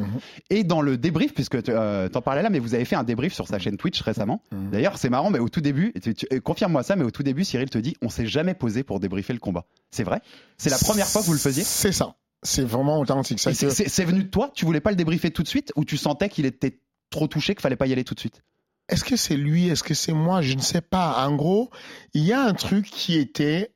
[0.50, 3.04] Et dans le débrief, puisque tu euh, t'en parlais là, mais vous avez fait un
[3.04, 4.40] débrief sur sa chaîne Twitch récemment.
[4.72, 5.92] D'ailleurs, c'est marrant, mais au tout début,
[6.32, 8.98] euh, confirme-moi ça, mais au tout début, Cyril te dit, on s'est jamais posé pour
[9.00, 9.64] débriefer le combat.
[9.90, 10.20] C'est vrai?
[10.56, 11.62] C'est la première fois que vous le faisiez?
[11.64, 12.13] C'est ça.
[12.44, 13.40] C'est vraiment authentique.
[13.40, 14.50] Ça c'est- que- C'est c'est venu de toi?
[14.54, 15.72] Tu voulais pas le débriefer tout de suite?
[15.76, 16.78] Ou tu sentais qu'il était
[17.10, 18.42] trop touché qu'il fallait pas y aller tout de suite?
[18.88, 19.68] Est-ce que c'est lui?
[19.68, 20.42] Est-ce que c'est moi?
[20.42, 21.26] Je ne sais pas.
[21.26, 21.70] En gros,
[22.12, 23.72] il y a un truc qui était.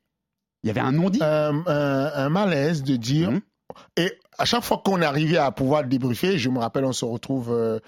[0.63, 1.19] Il y avait un non-dit?
[1.21, 3.31] un, un- un malaise de dire.
[3.31, 3.41] Mhm.
[3.97, 7.51] Et à chaque fois qu'on arrivait à pouvoir débriefer, je me rappelle, on se retrouve
[7.51, 7.79] euh,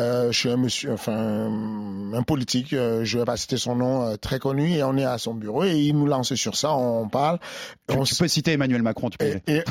[0.00, 1.50] euh, chez un monsieur, enfin
[2.14, 5.04] un politique, euh, je vais pas citer son nom, euh, très connu, et on est
[5.04, 7.38] à son bureau et il nous lance sur ça, on parle.
[7.88, 9.62] tu, on tu peux citer Emmanuel Macron, tu peux et,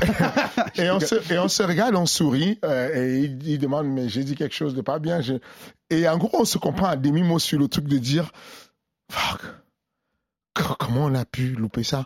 [0.78, 4.10] et, on se, et on se regarde, on sourit, euh, et il, il demande, mais
[4.10, 5.22] j'ai dit quelque chose de pas bien.
[5.22, 5.36] je-
[5.90, 8.32] Et en gros, on se comprend à demi-mot sur le truc de dire,
[9.12, 9.42] fuck,
[10.54, 12.06] co- comment on a pu louper ça?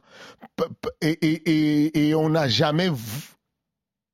[1.01, 1.49] Et, et,
[1.85, 2.89] et, et on n'a jamais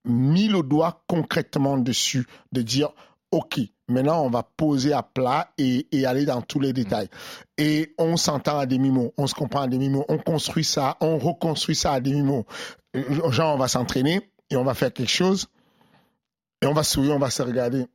[0.05, 2.89] mis le doigt concrètement dessus, de dire,
[3.31, 7.09] OK, maintenant on va poser à plat et, et aller dans tous les détails.
[7.57, 11.75] Et on s'entend à demi-mot, on se comprend à demi-mot, on construit ça, on reconstruit
[11.75, 12.45] ça à demi-mot.
[12.95, 15.47] Euh, Genre, on va s'entraîner et on va faire quelque chose
[16.61, 17.85] et on va sourire, on va se regarder.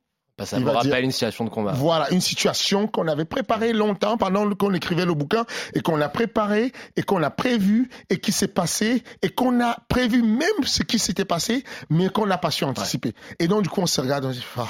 [0.40, 1.72] Bah, ça Il me va rappelle dire- une situation de combat.
[1.72, 6.08] Voilà, une situation qu'on avait préparée longtemps pendant qu'on écrivait le bouquin et qu'on a
[6.08, 10.82] préparé et qu'on a prévu et qui s'est passé et qu'on a prévu même ce
[10.82, 13.12] qui s'était passé mais qu'on n'a pas su anticiper.
[13.38, 14.66] Et donc, du coup, on se regarde, on se dit, fuck.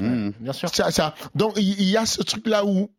[0.00, 0.30] Mmh.
[0.40, 0.68] Bien sûr.
[0.68, 1.14] Ça, ça.
[1.34, 2.90] Donc, il il y, a ce truc-là où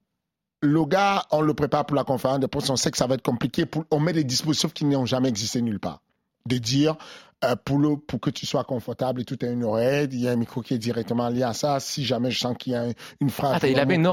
[0.61, 3.13] le gars, on le prépare pour la conférence de presse, on sait que ça va
[3.15, 6.01] être compliqué, pour, on met des dispositifs qui n'ont jamais existé nulle part.
[6.47, 6.95] De dire,
[7.43, 10.27] euh, pour, le, pour que tu sois confortable et tout est une oreille, il y
[10.27, 11.79] a un micro qui est directement lié à ça.
[11.79, 12.85] Si jamais je sens qu'il y a
[13.19, 13.59] une phrase.
[13.61, 14.07] Ah, il un avait mot- une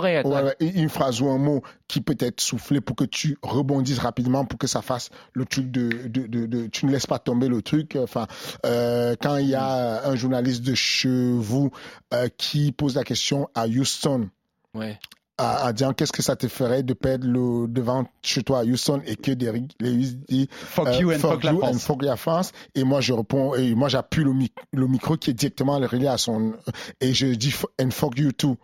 [0.83, 4.59] ouais, phrase ou un mot qui peut être soufflé pour que tu rebondisses rapidement, pour
[4.59, 7.63] que ça fasse le truc de, de, de, de- tu ne laisses pas tomber le
[7.63, 7.97] truc.
[8.03, 8.27] Enfin,
[8.67, 11.71] euh, quand il y a un journaliste de chez vous
[12.13, 14.29] euh, qui pose la question à Houston,
[14.75, 14.99] Ouais.
[15.39, 18.65] À, à dire qu'est-ce que ça te ferait de perdre le devant chez toi à
[18.65, 21.85] Houston et que Derrick Lewis dit Fuck euh, you and fuck la you and France.
[21.85, 25.31] fuck la France et moi je réponds et moi j'appuie le, mic- le micro qui
[25.31, 26.53] est directement relié à son
[27.01, 28.57] et je dis and fuck you too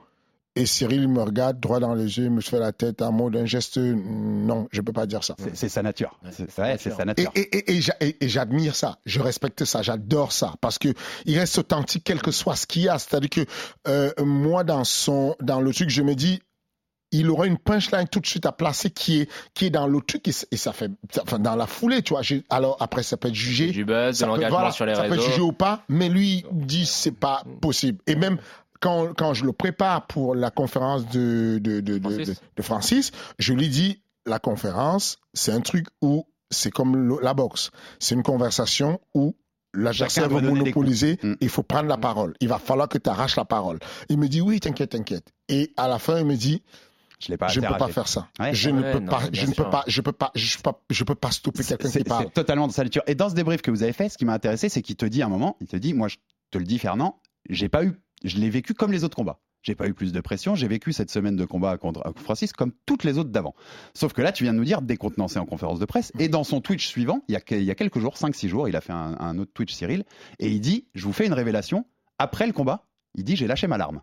[0.57, 3.45] et Cyril me regarde droit dans les yeux me fait la tête en mode un
[3.47, 6.19] geste non je peux pas dire ça C'est- sa nature.
[6.33, 6.97] C'est sa c'est nature.
[6.97, 7.31] sa et, nature.
[7.35, 10.89] et, et, et j'a- et- et j'admire ça, je respecte ça, j'adore ça, parce que
[11.27, 12.99] il reste authentique quel que soit ce qu'il y a.
[12.99, 13.41] C'est-à-dire que
[13.87, 16.41] euh, moi, dans son, dans le truc, je me dis,
[17.11, 20.01] il aura une punchline tout de suite à placer qui est, qui est dans le
[20.01, 22.23] truc et, ça fait, ça- enfin, dans la foulée, tu vois.
[22.51, 24.95] Alors après, ça peut être jugé, Du buzz, de ça peut, l'engagement voilà, sur les
[24.95, 28.01] ça peut être jugé ou pas, mais lui dit c'est pas possible.
[28.07, 28.39] Et même
[28.81, 32.29] quand, quand je le prépare pour la conférence de, de, de, de, Francis.
[32.29, 37.19] de- de Francis, je lui dis la conférence, c'est un truc où c'est comme le-
[37.23, 37.71] la boxe.
[37.99, 39.35] C'est une conversation où
[39.75, 41.19] l'adversaire des monopoliser.
[41.23, 41.35] Mm.
[41.41, 42.35] il faut prendre la parole.
[42.41, 43.79] Il va falloir que tu arraches la parole.
[44.09, 45.29] Il me dit oui, t'inquiète, t'inquiète.
[45.49, 46.63] Et à la fin, il me dit
[47.21, 48.29] Je l'ai pas je ne peux pas faire ça.
[48.39, 48.55] Ouais.
[48.55, 50.63] je Ouais, ne peux non, pas, je ne peux pas, je peux pas, je peux
[50.63, 52.25] pas, je peux pas stopper quelqu'un C'est qui parle.
[52.27, 53.03] c'est totalement dans sa nature.
[53.09, 55.05] Et dans ce débrief que vous avez fait, ce qui m'a intéressé, c'est qu'il te
[55.07, 56.17] dit à un moment, il te dit, moi, je
[56.53, 59.41] te le dis, Fernand, j'ai pas eu, je l'ai vécu comme les autres combats.
[59.63, 60.55] J'ai pas eu plus de pression.
[60.55, 63.57] J'ai vécu cette semaine de combat contre contre Francis comme toutes les autres d'avant.
[63.93, 66.13] Sauf que là, tu viens de nous dire décontenancé en conférence de presse.
[66.21, 68.47] Et dans son Twitch suivant, il y a, que- il y a quelques jours, 5-6
[68.49, 70.05] jours, il a fait un, un autre Twitch Cyril.
[70.39, 71.85] Et il dit Je vous fais une révélation.
[72.19, 74.01] Après le combat, il dit J'ai lâché ma larme.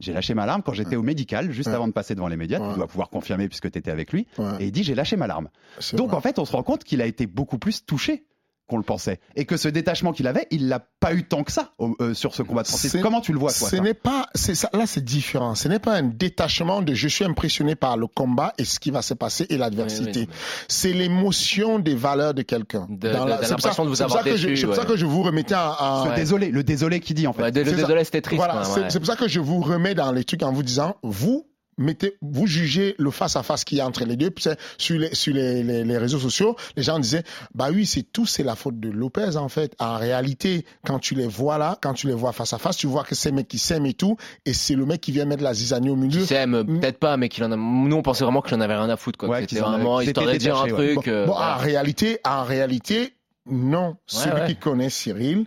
[0.00, 1.74] J'ai lâché ma larme quand j'étais au médical, juste Ouais.
[1.74, 2.60] avant de passer devant les médias.
[2.60, 2.70] Ouais.
[2.70, 4.26] Tu dois pouvoir confirmer puisque tu étais avec lui.
[4.60, 5.48] Et il dit J'ai lâché ma larme.
[5.94, 6.16] Donc vrai.
[6.16, 8.24] en fait, on se rend compte qu'il a été beaucoup plus touché
[8.68, 9.18] qu'on le pensait.
[9.34, 12.34] Et que ce détachement qu'il avait, il l'a pas eu tant que ça euh, sur
[12.34, 12.68] ce combat de.
[12.68, 15.54] C'est- Comment tu le vois, toi Ce ça n'est pas, c'est ça, là c'est différent.
[15.54, 18.90] Ce n'est pas un détachement de je suis impressionné par le combat et ce qui
[18.90, 20.20] va se passer et l'adversité.
[20.20, 20.34] Oui, oui,
[20.68, 22.86] C'est l'émotion des valeurs de quelqu'un.
[23.02, 24.74] C'est pour ça- l'impression de vous c'est pour avoir ça que je- déçu, C'est pour
[24.76, 24.86] ça ouais.
[24.86, 26.16] que je vous remettais en, en- Ce Ouais.
[26.16, 27.42] désolé, le désolé qui dit en fait.
[27.42, 28.36] Ouais, le désolé, c'était triste.
[28.42, 31.46] Voilà, c'est pour ça que je vous remets dans les trucs en vous disant, vous
[31.78, 34.30] mettez, vous jugez le face à face qu'il y a entre les deux.
[34.78, 38.26] Sur les sur les, les, les réseaux sociaux, les gens disaient, bah oui, c'est tout,
[38.26, 39.74] c'est la faute de Lopez en fait.
[39.78, 42.86] En réalité, quand tu les vois là, quand tu les vois face à face, tu
[42.86, 45.24] vois que c'est un mec qui s'aime et tout, et c'est le mec qui vient
[45.24, 46.20] mettre la zizanie au milieu.
[46.20, 47.56] Qui s'aime, peut-être pas, mais qu'il en a.
[47.56, 49.28] Nous, on pensait vraiment qu'il en avait rien à foutre, quoi.
[49.28, 50.94] Ouais, C'était vraiment histoire de dire un truc.
[50.96, 51.56] Bon, euh, bon, voilà.
[51.56, 53.14] en réalité, en réalité,
[53.46, 53.96] non.
[54.06, 54.46] Celui ouais.
[54.48, 55.46] qui connaît Cyril,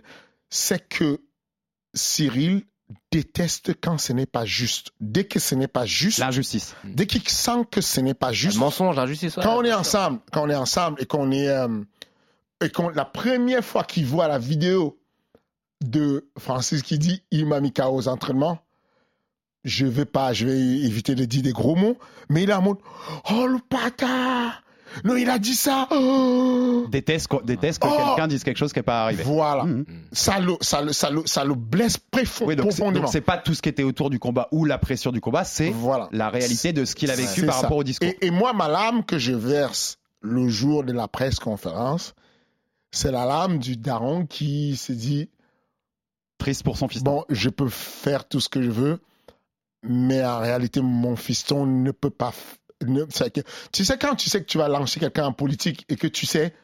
[0.50, 1.20] c'est que
[1.94, 2.62] Cyril
[3.10, 4.90] déteste quand ce n'est pas juste.
[5.00, 6.74] Dès que ce n'est pas juste, L'injustice.
[6.84, 9.36] dès qu'il sent que ce n'est pas Le juste, mensonge, l'injustice.
[9.36, 9.42] ouais.
[9.42, 11.68] quand on est ensemble, quand on est ensemble et qu'on est, euh,
[12.64, 14.98] et quand la première fois qu'il voit la vidéo
[15.84, 18.58] de Francis qui dit il m'a mis KO aux entraînements,
[19.64, 21.96] je vais pas, je vais éviter de dire des gros mots,
[22.28, 22.78] mais il est en mode
[23.30, 24.62] oh le bâtard
[25.04, 25.88] non, il a dit ça.
[25.90, 26.86] Oh.
[26.90, 27.96] Déteste, qu'on- déteste que Oh.
[27.96, 29.22] quelqu'un dise quelque chose qui n'est pas arrivé.
[29.22, 29.64] Voilà.
[29.64, 29.84] Mhm.
[30.12, 33.04] Ça, le, ça, le, ça, le, ça le blesse Oui, donc c'est- profondément.
[33.04, 35.44] donc c'est pas tout ce qui était autour du combat ou la pression du combat,
[35.44, 36.08] c'est Voilà.
[36.12, 37.62] la réalité de ce qu'il a vécu par ça.
[37.62, 38.08] rapport au discours.
[38.08, 42.14] Et, et moi, ma larme que je verse le jour de la presse conférence,
[42.90, 45.28] c'est la larme du daron qui se dit
[46.38, 47.02] Triste pour son fils.
[47.04, 48.98] Bon, je peux faire tout ce que je veux,
[49.84, 52.32] mais en réalité, mon fiston ne peut pas.
[52.84, 53.04] Ne-
[53.72, 56.26] tu sais, quand tu sais que tu vas lancer quelqu'un en politique et que tu
[56.26, 56.54] sais,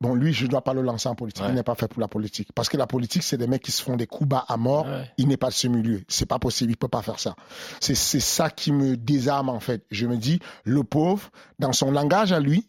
[0.00, 1.42] bon, lui, je ne dois pas le lancer en politique.
[1.42, 1.50] Ouais.
[1.50, 2.50] Il n'est pas fait pour la politique.
[2.54, 4.86] Parce que la politique, c'est des mecs qui se font des coups bas à mort.
[4.86, 5.10] Ouais.
[5.18, 6.02] Il n'est pas de ce milieu.
[6.08, 6.70] C'est pas possible.
[6.72, 7.34] Il peut pas faire ça.
[7.80, 9.84] C'est c'est ça qui me désarme, en fait.
[9.90, 12.68] Je me dis, le pauvre, dans son langage à lui,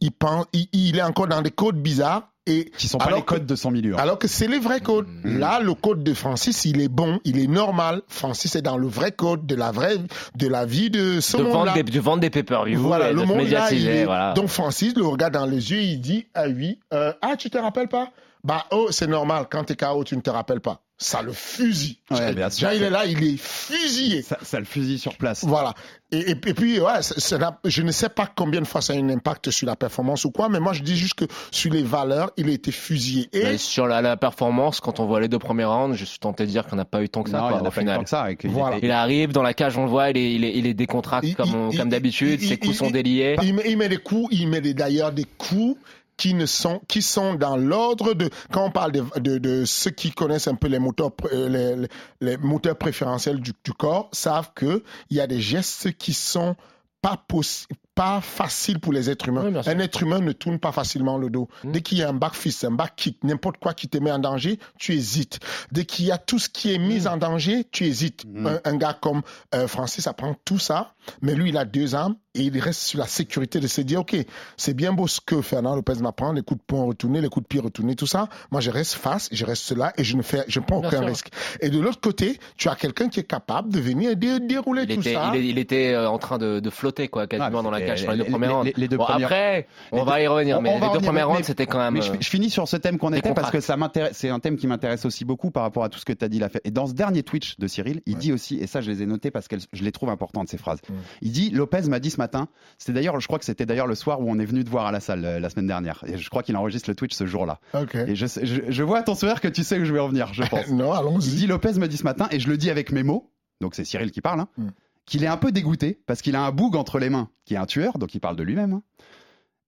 [0.00, 2.32] il, pense, il, il est encore dans des codes bizarres.
[2.48, 3.94] Et Qui sont pas alors les que- codes de son milieu.
[3.94, 3.98] hein.
[3.98, 5.08] alors que c'est les vrais codes.
[5.24, 5.38] Mm.
[5.38, 8.02] Là, le code de Francis, il est bon, il est normal.
[8.08, 9.96] Francis est dans le vrai code de la vraie,
[10.36, 11.72] de la vie de ce de vendre monde-là.
[11.74, 14.04] des, de vendre des pay-per-view, Voilà, et le monde là, il est...
[14.04, 14.32] voilà.
[14.34, 17.58] Donc Francis le regarde dans les yeux, il dit ah oui, euh, ah tu te
[17.58, 18.10] rappelles pas?
[18.44, 20.82] Bah oh c'est normal, quand t'es KO tu ne te rappelles pas.
[20.98, 21.98] Ça le fusille.
[22.10, 22.34] Ouais.
[22.34, 24.22] Déjà, il est là, il est fusillé.
[24.22, 25.44] Ça, ça le fusille sur place.
[25.44, 25.74] Voilà.
[26.10, 27.00] Et, et- et puis, ouais,
[27.38, 30.24] la- je ne sais pas combien de fois ça a un impact sur la performance
[30.24, 33.28] ou quoi, mais moi, je dis juste que sur les valeurs, il a été fusillé.
[33.34, 36.18] Et Mais sur la, la performance, quand on voit les deux premiers rounds, je suis
[36.18, 37.72] tenté de dire qu'on n'a pas eu tant que ça, Non, quoi, il a au
[37.72, 37.96] eu final.
[37.98, 38.30] tant que ça.
[38.30, 38.78] et qu'il Voilà.
[38.78, 40.74] était- Il arrive dans la cage, on le voit, il est, il est, il est
[40.74, 43.36] décontracté comme, d'habitude, ses coups il- sont déliés.
[43.42, 45.76] Il, met- il met des coups, il met des- d'ailleurs des coups
[46.16, 50.48] qui ne sont qui sont dans l'ordre de quand on parle de, ceux qui connaissent
[50.48, 51.86] un peu les moteurs euh,
[52.20, 56.56] les, moteurs préférentiels du, du corps savent que il y a des gestes qui sont
[57.02, 59.50] pas possi- pas faciles pour les êtres humains.
[59.52, 61.48] Oui, un être humain ne tourne pas facilement le dos.
[61.64, 61.72] Mm.
[61.72, 64.12] Dès qu'il y a un back fist, un back kick, n'importe quoi qui te met
[64.12, 65.40] en danger, tu hésites.
[65.72, 68.24] Dès qu'il y a tout ce qui est mis en danger, tu hésites.
[68.26, 68.46] Mm.
[68.46, 69.22] Un, un gars comme
[69.54, 72.98] euh, Francis apprend tout ça, mais lui il a deux armes et il reste sur
[72.98, 74.14] la sécurité de se dire ok,
[74.58, 77.44] c'est bien beau ce que Fernand Lopez m'apprend, les coups de poing retournés, les coups
[77.44, 78.28] de pied retournés, tout ça.
[78.50, 80.98] Moi je reste face, je reste là et je ne fais, je prends Bien aucun
[80.98, 81.06] sûr.
[81.06, 81.28] risque.
[81.60, 84.96] Et de l'autre côté, tu as quelqu'un qui est capable de venir dé- dérouler Il
[84.96, 85.32] tout était, ça.
[85.34, 88.24] il, il était euh, en train de, de flotter, quoi, quasiment Ah, dans la les
[88.24, 88.72] deux les- rounds.
[88.76, 91.66] les- deux Bon, premières- après, on va y revenir, mais les deux mais- rounds, c'était
[91.66, 91.94] quand même.
[91.94, 94.16] Mais je, je finis sur ce thème qu'on était parce que ça m'intéresse.
[94.16, 96.28] C'est un thème qui m'intéresse aussi beaucoup par rapport à tout ce que tu as
[96.28, 96.38] dit.
[96.38, 96.48] Là.
[96.64, 99.06] Et dans ce dernier Twitch de Cyril, il dit aussi, et ça je les ai
[99.06, 100.80] notés parce que je les trouve importantes ces phrases.
[101.22, 102.48] Il dit Lopez m'a dit ce matin.
[102.78, 104.86] C'était d'ailleurs, je crois que c'était d'ailleurs le soir où on est venu te voir
[104.86, 106.02] à la salle euh, la semaine dernière.
[106.06, 107.58] Et je crois qu'il enregistre le Twitch ce jour-là.
[107.74, 107.94] Ok.
[107.94, 110.00] Et je, sais- je, je vois à ton sourire que tu sais où je vais
[110.00, 110.68] en venir, je pense.
[110.70, 111.28] non, Il allons-y.
[111.36, 113.84] dit Lopez me dit ce matin, et je le dis avec mes mots, donc c'est
[113.84, 114.68] Cyril qui parle, hein, Mm.
[115.06, 117.58] Qu'il est un peu dégoûté parce qu'il a un boug entre les mains, qui est
[117.58, 118.82] un tueur, donc il parle de lui-même, hein,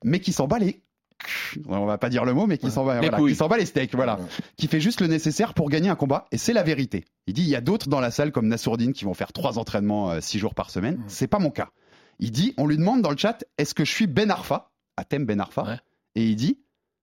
[0.05, 0.83] mais qui s'en bat les.
[1.66, 3.33] On va pas dire le mot, mais qui s'en bat, Les voilà, couilles.
[3.33, 4.18] qui s'en bat les steaks, voilà,
[4.57, 7.05] qui fait juste le nécessaire pour gagner un combat, et c'est la vérité.
[7.27, 9.59] Il dit il y a d'autres dans la salle comme Nassourdine qui vont faire trois
[9.59, 11.70] entraînements euh, six jours par semaine, c'est pas mon cas.
[12.20, 15.05] Il dit on lui demande dans le chat est-ce que je suis Ben Arfa, à
[15.05, 15.77] thème Ben Arfa, Ouais.
[16.14, 16.61] et il dit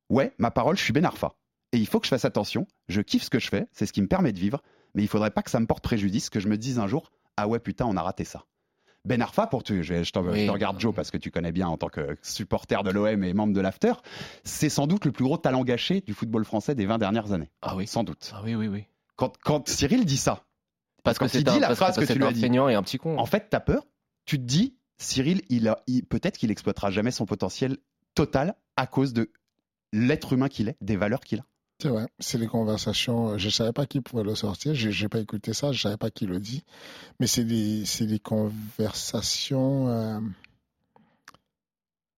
[0.10, 1.34] ouais ma parole je suis Ben Arfa.
[1.74, 3.92] Et il faut que je fasse attention, je kiffe ce que je fais, c'est ce
[3.92, 4.62] qui me permet de vivre,
[4.94, 7.12] mais il faudrait pas que ça me porte préjudice, que je me dise un jour,
[7.38, 8.46] ah ouais putain, on a raté ça.
[9.06, 10.42] Ben Arfa, pour te, je, je t'en- Oui.
[10.42, 13.24] je te regarde Joe parce que tu connais bien en tant que supporter de l'OM
[13.24, 13.94] et membre de l'After,
[14.44, 17.52] c'est sans doute le plus gros talent gâché du football français des 20 dernières années.
[17.62, 17.86] Ah oui.
[17.86, 18.32] Sans doute.
[18.34, 18.86] Ah oui, oui, oui.
[19.16, 20.44] Quand, quand Cyril dit ça,
[21.04, 22.58] Parce quand que c'est un, la parce phrase que c'est tu lui as dit, et
[22.74, 23.18] un petit con.
[23.20, 23.86] en fait, t'as peur,
[24.26, 27.78] tu te dis, Cyril, il a, il- peut-être qu'il exploitera jamais son potentiel
[28.16, 29.32] total à cause de
[29.94, 31.46] l'être humain qu'il est, des valeurs qu'il a.
[31.82, 33.32] C'est vrai, c'est des conversations.
[33.32, 34.74] euh, Je savais pas qui pouvait le sortir.
[34.76, 35.72] Je n'ai pas écouté ça.
[35.72, 36.64] Je savais pas qui le dit.
[37.20, 40.20] Mais c'est des, des conversations euh,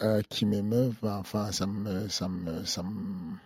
[0.04, 0.96] euh, qui m'émeuvent.
[1.04, 3.38] Enfin, ça me, ça me, ça me.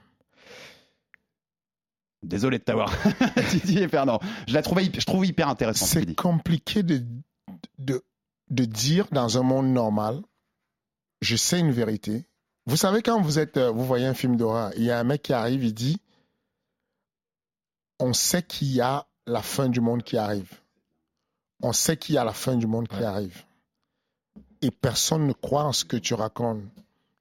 [2.24, 2.92] Désolé de t'avoir
[3.52, 4.20] Didier Fernand.
[4.48, 7.04] Je la trouvais, je trouve hyper intéressant ce qu'il C'est compliqué de,
[7.80, 8.04] de,
[8.50, 10.22] de dire dans un monde normal,
[11.22, 12.26] je sais une vérité.
[12.66, 15.04] Vous savez, quand vous êtes, euh, vous voyez un film d'horreur, il y a un
[15.04, 16.00] mec qui arrive, il dit,
[18.00, 20.52] on sait qu'il y a la fin du monde qui arrive.
[21.64, 23.44] On sait qu'il y a la fin du monde qui arrive.
[24.62, 26.62] Et personne ne croit en ce que tu racontes.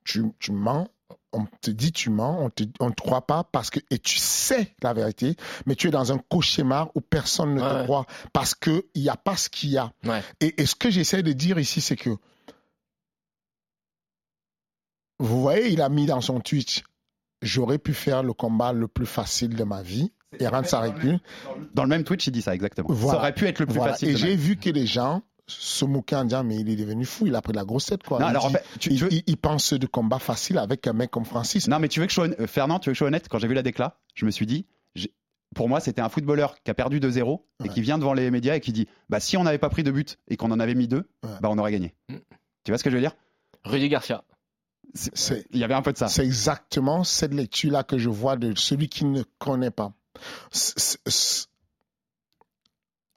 [0.04, 0.88] Tu, tu mens,
[1.32, 4.16] on te dit tu mens, on te, on te croit pas parce que, et tu
[4.16, 8.54] sais la vérité, mais tu es dans un cauchemar où personne ne te croit parce
[8.54, 9.92] qu'il n'y a pas ce qu'il y a.
[10.04, 10.22] Ouais.
[10.40, 12.10] Et, et ce que j'essaie de dire ici, c'est que
[15.20, 16.82] vous voyez, il a mis dans son tweet
[17.42, 20.82] j'aurais pu faire le combat le plus facile de ma vie et rendre ça.
[21.74, 22.88] Dans le même Twitch, il dit ça exactement.
[22.90, 23.12] Voilà.
[23.16, 23.92] Ça aurait pu être le plus Voilà.
[23.92, 24.10] facile.
[24.10, 27.26] Et j'ai vu que les gens se moquer en disant mais il est devenu fou,
[27.26, 28.18] il a pris la grosse tête quoi.
[28.18, 30.18] Non, il, alors, en dit- fait, tu- il- tu veux- il- il pense de combat
[30.18, 31.66] facile avec un mec comme Francis.
[31.66, 33.26] Non, mais tu veux que je sois euh, Fernand, tu veux que je sois honnête?
[33.30, 34.66] Quand j'ai vu la décla, je me suis dit,
[35.54, 37.68] pour moi, c'était un footballeur qui a perdu 2-0 et Ouais.
[37.70, 39.90] qui vient devant les médias et qui dit, bah si on n'avait pas pris de
[39.90, 41.30] but et qu'on en avait mis deux, Ouais.
[41.40, 41.94] bah on aurait gagné.
[42.10, 42.16] Mm.
[42.64, 43.16] Tu vois ce que je veux dire?
[43.64, 44.22] Rudy Garcia.
[45.52, 46.08] Il y avait un peu de ça.
[46.08, 49.92] C'est exactement cette lecture-là que je vois de celui qui ne connaît pas.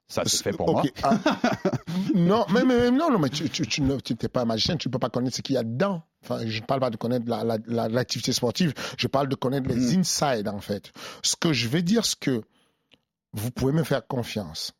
[0.06, 0.84] Ça c'est fait pour Ok, moi.
[1.02, 1.18] ah,
[2.14, 4.88] non, mais, non, non, mais tu tu tu ne- tu n'es pas un magicien, tu
[4.88, 6.02] ne peux pas connaître ce qu'il y a dedans.
[6.22, 9.34] Enfin, je ne parle pas de connaître la- la- la- l'activité sportive, je parle de
[9.34, 10.00] connaître les Mm.
[10.00, 10.92] insides, en fait.
[11.22, 12.42] Ce que je vais dire, c'est que
[13.32, 14.72] vous pouvez me faire confiance.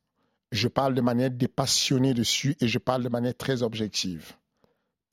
[0.52, 4.34] Je parle de manière dépassionnée dessus et je parle de manière très objective.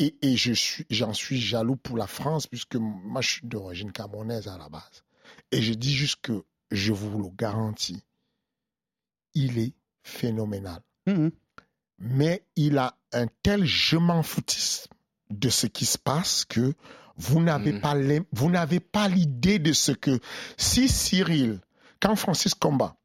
[0.01, 3.91] Et, et je suis, j'en suis jaloux pour la France, puisque moi, je suis d'origine
[3.91, 5.03] camerounaise à la base.
[5.51, 8.01] Et je dis juste que je vous le garantis,
[9.33, 11.31] il est phénoménal Mhm.
[11.99, 14.89] mais il a un tel je m'en foutisme
[15.29, 16.73] de ce qui se passe que
[17.17, 17.81] vous n'avez Mhm.
[17.81, 20.19] pas l'im- vous n'avez pas l'idée de ce que
[20.57, 21.59] si Cyril
[21.99, 22.95] quand Francis combat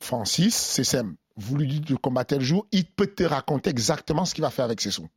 [0.00, 4.24] Francis c'est simple vous lui dites de combattre tel jour il peut te raconter exactement
[4.24, 5.08] ce qu'il va faire avec ses sous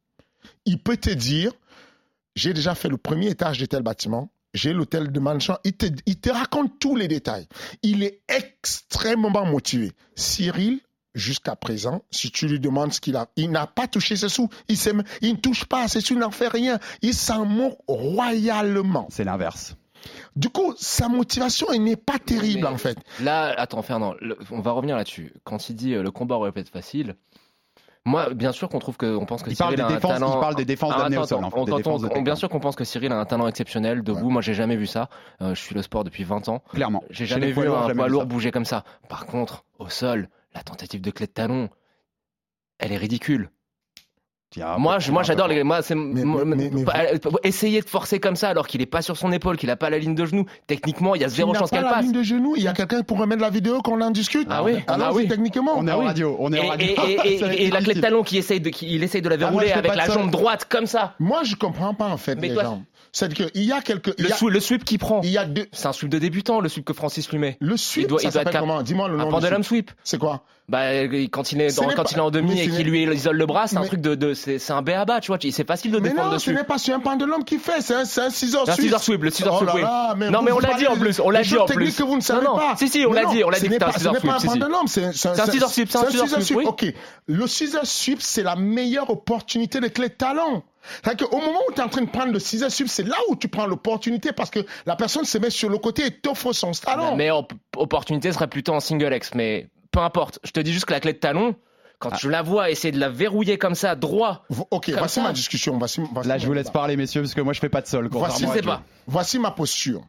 [0.65, 1.51] il peut te dire
[2.35, 5.57] j'ai déjà fait le premier étage de tel bâtiment j'ai l'hôtel de Manchamp.
[5.63, 7.47] Il te, il te raconte tous les détails.
[7.81, 9.93] Il est extrêmement motivé.
[10.15, 10.79] Cyril,
[11.15, 14.49] jusqu'à présent, si tu lui demandes ce qu'il a, il n'a pas touché ses sous.
[14.69, 14.77] Il,
[15.21, 16.77] il ne touche pas ses sous, il n'en fait rien.
[17.01, 19.07] Il s'en moque royalement.
[19.09, 19.75] C'est l'inverse.
[20.35, 22.97] Du coup, sa motivation, elle n'est pas terrible, Mais- en fait.
[23.21, 25.33] Là, attends, Fernand, le- on va revenir là-dessus.
[25.45, 27.15] Quand il dit euh, le combat aurait pu être facile,
[28.05, 29.99] moi, bien sûr qu'on trouve que, on pense que Il parle Cyril des a un
[29.99, 30.33] talent.
[30.35, 31.43] il parle des défenses Ah, attends, sol.
[31.43, 33.47] en des on- défenses de on- bien sûr qu'on pense que Cyril a un talent
[33.47, 34.29] exceptionnel debout.
[34.29, 35.09] Moi, j'ai jamais vu ça.
[35.41, 36.59] Euh, je suis le sport depuis 20 ans.
[36.69, 37.03] Clairement.
[37.09, 38.83] J'ai jamais vu poids un poids lourd bouger comme ça.
[39.07, 41.69] Par contre, au sol, la tentative de clé de talon,
[42.79, 43.49] elle est ridicule.
[44.53, 45.63] Tiens, moi, je, moi, j'adore les.
[45.63, 46.93] Moi, c'est Mais- moi, mais- mais- pas-
[47.43, 49.89] essayer de forcer comme ça alors qu'il est pas sur son épaule, qu'il a pas
[49.89, 50.45] la ligne de genou.
[50.67, 52.03] Techniquement, il y a zéro il n'a chance pas qu'elle la passe.
[52.03, 52.53] ligne de genou.
[52.55, 54.47] Il y a quelqu'un pour remettre la vidéo qu'on en discute.
[54.51, 55.27] Ah oui, Alors, ah oui.
[55.27, 55.71] techniquement.
[55.75, 56.05] On est Ah en oui.
[56.05, 56.35] radio.
[56.39, 56.85] On est en Et, radio.
[56.87, 58.01] et- et- et- et la clé de difficile.
[58.01, 60.29] talon qui essaye de, qui, il essaye de la Ah, moi, verrouiller avec la jambe
[60.29, 61.15] droite comme ça.
[61.19, 62.83] Moi, je comprends pas, en fait, Mais les toi- gens.
[63.15, 64.19] C'est-à-dire qu'il y a quelques.
[64.19, 65.67] Le, a, sweep, le sweep qu'il prend, il y a deux.
[65.71, 67.57] c'est un sweep de débutant, le sweep que Francis lui met.
[67.61, 68.81] Le sweep, Il doit- ça il doit être comment?
[68.81, 69.91] Dis-moi le Un nom du pendulum sweep.
[70.03, 70.41] C'est quoi?
[70.67, 72.87] Bah, quand il est, dans- n'est quand pas- il est en demi mais et qu'il
[72.87, 75.37] lui isole le bras, c'est un Mais- truc de, de c'est un béaba, tu vois.
[75.39, 76.49] C'est facile de Mais défendre non, dessus.
[76.51, 78.85] ce n'est pas sur un pendulum qui fait, c'est un, c'est un scissor Un sweep.
[78.85, 79.89] scissor sweep, le scissor Oh sweep, oui.
[80.17, 81.95] mais Non, mais on l'a dit en plus, on l'a dit en plus.
[81.95, 82.75] que vous ne savez Non, non, pas.
[82.77, 83.87] si, si, on Mais l'a non, dit, on l'a dit un Ce n'est pas
[84.37, 86.67] un pendulum, c'est un scissor sweep, c'est un scissor sweep.
[86.67, 86.85] Ok,
[87.27, 90.63] le scissor sweep, c'est la meilleure opportunité de clé de talon.
[91.03, 93.15] C'est-à-dire qu'au moment où tu es en train de prendre le scissor sweep, c'est là
[93.29, 96.51] où tu prends l'opportunité parce que la personne se met sur le côté et t'offre
[96.53, 97.11] son talon.
[97.11, 100.39] La meilleure op- opportunité serait plutôt en single X, mais peu importe.
[100.43, 101.55] Je te dis juste que la clé de talon,
[101.99, 102.17] quand Ah.
[102.19, 105.23] je la vois essayer de la verrouiller comme ça, droit, Ok, voici ça.
[105.23, 105.77] ma discussion.
[105.77, 106.73] Voici, voici Là, je vous laisse débat.
[106.79, 108.09] parler, messieurs, parce que moi, je fais pas de sol.
[108.11, 108.81] Voici, je sais pas.
[109.07, 110.01] voici ma posture.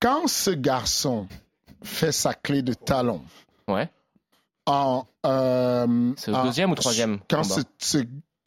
[0.00, 1.28] Quand ce garçon
[1.84, 3.22] fait sa clé de talon
[3.68, 3.88] Ouais.
[4.66, 5.04] en.
[5.26, 7.60] euh, C'est au en- deuxième ou troisième Quand ce-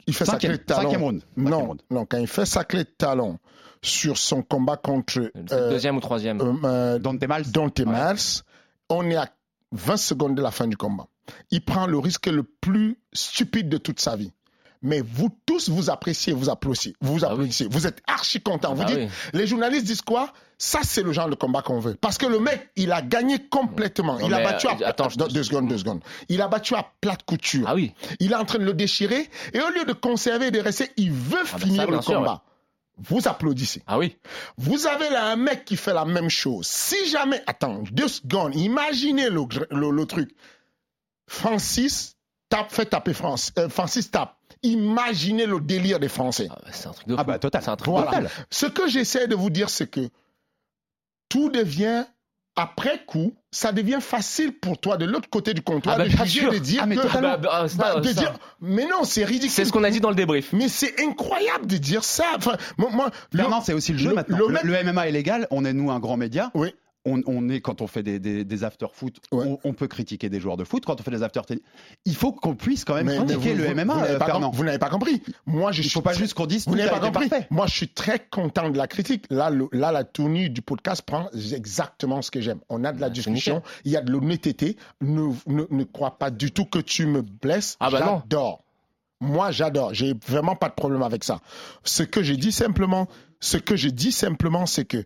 [0.06, 0.82] il fait sa Cinquième- clé de talon.
[0.82, 1.20] cinquième round.
[1.36, 1.82] Cinquième Non, round.
[1.90, 3.38] non, quand il fait sa clé de talon
[3.82, 6.40] sur son combat contre euh, deuxième ou troisième.
[6.40, 7.50] euh, euh, Dante Miles.
[7.52, 7.84] Dante Ouais.
[7.86, 8.42] Miles,
[8.88, 9.28] on est à
[9.72, 11.06] 20 secondes de la fin du combat.
[11.50, 14.32] Il prend le risque le plus stupide de toute sa vie.
[14.84, 17.32] Mais vous tous, vous appréciez, vous applaudissez, vous Ah oui.
[17.32, 18.74] applaudissez, vous êtes archi contents.
[18.74, 19.08] Vous Ah dites, oui.
[19.32, 20.32] les journalistes disent quoi?
[20.58, 21.94] Ça, c'est le genre de combat qu'on veut.
[21.94, 24.18] Parce que le mec, il a gagné complètement.
[24.18, 26.00] Non, il a battu à euh, attends, je- deux, secondes, deux secondes.
[26.28, 27.64] Il a battu à plate couture.
[27.66, 27.92] Ah oui.
[28.20, 30.90] Il est en train de le déchirer et au lieu de conserver et de rester,
[30.96, 32.42] il veut bah finir ça, le sûr, combat.
[32.98, 33.82] Vous applaudissez.
[33.88, 34.16] Ah oui.
[34.56, 36.66] Vous avez là un mec qui fait la même chose.
[36.66, 40.30] Si jamais, attends, deux secondes, imaginez le, le- le truc.
[41.26, 42.16] Francis
[42.48, 44.36] tape, fait taper France, euh, Francis tape.
[44.64, 46.48] Imaginez le délire des Français.
[46.50, 47.20] Ah bah, c'est un truc de fou.
[47.20, 47.62] Ah bah, total.
[47.66, 48.28] Un truc Voilà.
[48.50, 50.08] Ce que j'essaie de vous dire, c'est que
[51.28, 52.04] tout devient
[52.56, 56.24] après coup, ça devient facile pour toi de l'autre côté du comptoir Ah bah, de
[56.24, 57.02] juger, dire Ah, mais que.
[57.12, 58.12] Ah bah, bah, ça, bah, de ça.
[58.14, 59.50] dire, mais non, c'est ridicule.
[59.50, 60.52] C'est ce qu'on a dit dans le débrief.
[60.52, 62.24] Mais c'est incroyable de dire ça.
[62.36, 64.38] Enfin, moi, moi, le- Fernand, c'est aussi le jeu le- maintenant.
[64.48, 65.48] le le MMA est légal.
[65.50, 66.52] On est, nous, un grand média.
[66.54, 66.72] Oui.
[67.06, 69.44] On, on est, quand on fait des, des, des after-foot, Ouais.
[69.46, 70.84] on, on peut critiquer des joueurs de foot.
[70.86, 71.62] Quand on fait des after-tennis,
[72.06, 74.18] il faut qu'on puisse quand même Mais- mais critiquer vous- le vous- MMA, vous n'avez
[74.18, 74.48] pas Fernand.
[74.50, 75.22] com- Vous n'avez pas compris.
[75.44, 77.28] Moi, je Il suis faut pas très- juste qu'on dise Vous n'avez pas compris.
[77.28, 77.46] parfait.
[77.50, 79.26] Moi, je suis très content de la critique.
[79.28, 82.60] Là, le- là, la tournure du podcast prend exactement ce que j'aime.
[82.68, 84.76] On a de la discussion, il y a de l'honnêteté.
[85.02, 87.76] Ne, ne, ne crois pas du tout que tu me blesses.
[87.80, 88.20] Ah bah non.
[88.22, 88.64] j'adore.
[89.20, 89.92] Moi, j'adore.
[89.94, 91.40] J'ai vraiment pas de problème avec ça.
[91.84, 93.08] Ce que j'ai dit simplement,
[93.40, 95.04] ce que je dis simplement, c'est que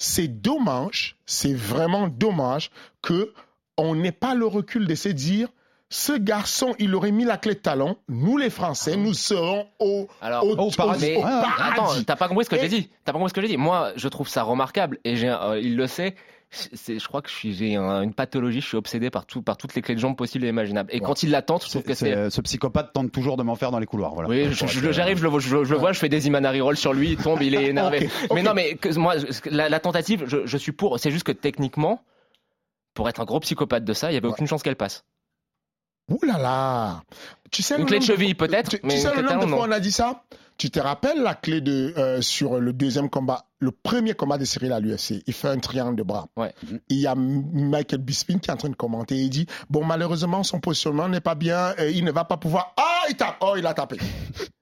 [0.00, 2.70] c'est dommage, c'est vraiment dommage
[3.02, 3.32] que
[3.76, 5.48] on n'ait pas le recul de se dire
[5.90, 7.96] Ce garçon, il aurait mis la clé de talon.
[8.08, 11.16] Nous, les Français, nous serons au, Alors, au, au paradis.
[11.16, 12.88] au attends, t'as pas compris ce que j'ai dit.
[13.04, 13.56] T'as pas compris ce que j'ai dit.
[13.58, 16.16] Moi, je trouve ça remarquable et euh, il le sait.
[16.52, 18.60] C'est, je crois que j'ai un- une pathologie.
[18.60, 20.90] Je suis obsédé par tout, par toutes les clés de jambes possibles et imaginables.
[20.92, 22.28] Et quand il la tente, je trouve que c'est.
[22.30, 24.14] Ce psychopathe tente toujours de m'en faire dans les couloirs.
[24.14, 24.28] Voilà.
[24.28, 26.60] Oui, je- j'arrive, je le vois, je, le- je le vois, je fais des Imanari
[26.60, 28.08] roll sur lui, il tombe, il est énervé.
[28.34, 29.14] Mais non, mais que- moi,
[29.50, 30.98] la, la tentative, je, suis pour.
[30.98, 32.02] C'est juste que techniquement,
[32.94, 35.04] pour être un gros psychopathe de ça, il y avait aucune chance qu'elle passe.
[36.08, 37.02] Ouh là là
[37.52, 39.46] Tu sais Une le clé de cheville, peut-être, Tu, tu mais sais une le nombre
[39.46, 40.24] de fois on a dit ça?
[40.60, 44.44] Tu te rappelles la clé de euh, sur le deuxième combat, le premier combat de
[44.44, 46.26] Cyril à l'UFC Il fait un triangle de bras.
[46.36, 46.54] Ouais.
[46.90, 49.16] Il y a Michael Bisping qui est en train de commenter.
[49.16, 51.72] Il dit bon malheureusement son positionnement n'est pas bien.
[51.78, 52.74] euh, il ne va pas pouvoir.
[52.76, 53.36] Ah il tape.
[53.40, 53.96] Oh il a tapé.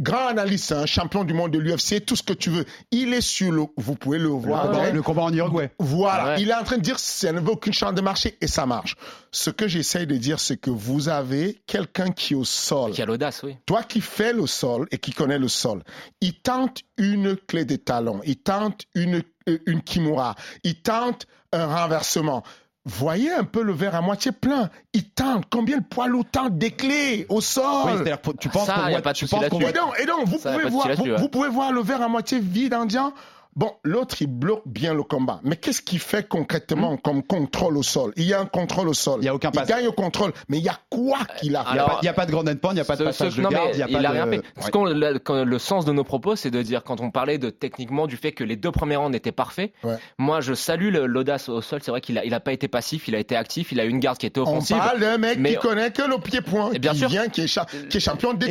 [0.00, 2.64] Grand analyste, un champion du monde de l'UFC, tout ce que tu veux.
[2.90, 3.64] Il est sur le.
[3.76, 4.70] Vous pouvez le Le, voir.
[4.70, 5.70] combat, le combat en Uruguay.
[5.78, 6.42] Voilà, Ouais.
[6.42, 8.64] il est en train de dire ça ne veut aucune chance de marcher et ça
[8.64, 8.96] marche.
[9.30, 12.92] Ce que j'essaie de dire, c'est que vous avez quelqu'un qui est au sol.
[12.92, 13.56] Qui a l'audace, oui.
[13.66, 15.82] Toi qui fais le sol et qui connais le sol,
[16.22, 20.34] il tente une clé de talon, il tente une, euh, une kimura,
[20.64, 22.42] il tente un renversement.
[22.86, 24.70] Voyez un peu le verre à moitié plein.
[24.94, 25.44] Il tente.
[25.50, 27.64] Combien le poids lourd tente des clés au sol?
[27.84, 31.16] Oui, c'est-à-dire, tu penses qu'on voit, et donc, et donc, vous, Ça, pouvez voir, vous,
[31.18, 33.12] vous pouvez voir le verre à moitié vide en disant
[33.56, 35.40] Bon, l'autre, il bloque bien le combat.
[35.42, 38.12] Mais qu'est-ce qu'il fait concrètement comme contrôle au sol?
[38.16, 39.18] Il y a un contrôle au sol.
[39.22, 40.32] Il y a aucun Il gagne au contrôle.
[40.48, 42.76] Mais il y a quoi qu'il a Il n'y a, pas- de grand endpoint, il
[42.76, 44.02] n'y a pas de Ce- passage ce- de garde, il n'y a il pas a
[44.02, 44.06] de...
[44.08, 44.42] rien fait.
[44.60, 44.70] Ce Ouais.
[44.70, 47.50] qu'on- le, quand- le sens de nos propos, c'est de dire, quand on parlait de
[47.50, 49.96] techniquement du fait que les deux premiers rounds étaient parfaits, Ouais.
[50.18, 51.80] moi je salue le- l'audace au sol.
[51.82, 53.84] C'est vrai qu'il a, il a pas été passif, il a été actif, il a
[53.84, 54.76] eu une garde qui était On offensive.
[54.76, 57.08] parle d'un mec mais- qui connaît que le pied-point, Et bien qui sûr.
[57.08, 58.46] vient, qui est, cha- qui est champion Et de-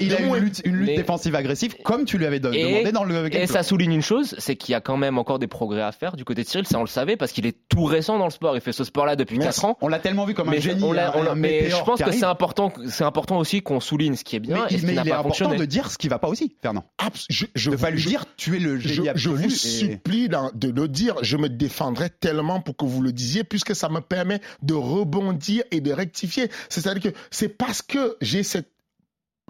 [0.00, 3.04] il, a, une lutte, une lutte Mais- défensive agressive, comme tu lui avais demandé dans
[3.04, 5.82] le Et ça souligne une chose, c'est qu'il y a quand même encore des progrès
[5.82, 6.66] à faire du côté de Cyril.
[6.66, 8.56] Ça, on le savait parce qu'il est tout récent dans le sport.
[8.56, 9.78] Il fait ce sport-là depuis Mais 4 ans.
[9.80, 11.70] On l'a tellement vu comme un Mais, génie, on l'a- un- on l'a- un mais
[11.70, 14.74] je pense que c'est important, c'est important aussi qu'on souligne ce qui est bien Mais,
[14.74, 15.56] et ce qui n'a pas important fonctionné.
[15.58, 16.84] de dire ce qui va pas aussi, Fernand.
[16.98, 19.34] Abs- je, je De pas lui je- dire tu es le je, génie je absolu.
[19.36, 21.14] vous et- supplie de le dire.
[21.22, 25.62] Je me défendrai tellement pour que vous le disiez, puisque ça me permet de rebondir
[25.70, 26.48] et de rectifier.
[26.68, 28.68] C'est-à-dire que c'est parce que j'ai cette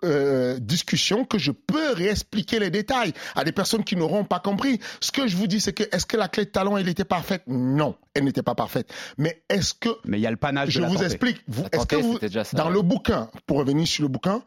[0.05, 4.80] euh, discussion que je peux réexpliquer les détails à des personnes qui n'auront pas compris.
[5.01, 7.05] Ce que je vous dis, c'est que est-ce que la clé de talon, elle était
[7.05, 7.42] parfaite?
[7.46, 8.92] Non, elle n'était pas parfaite.
[9.18, 11.42] Mais est-ce que Mais il y a le panache je de la vous explique.
[11.48, 12.74] Vous, est-ce que vous, c'était déjà ça, dans ouais.
[12.74, 14.42] le bouquin, pour revenir sur le bouquin,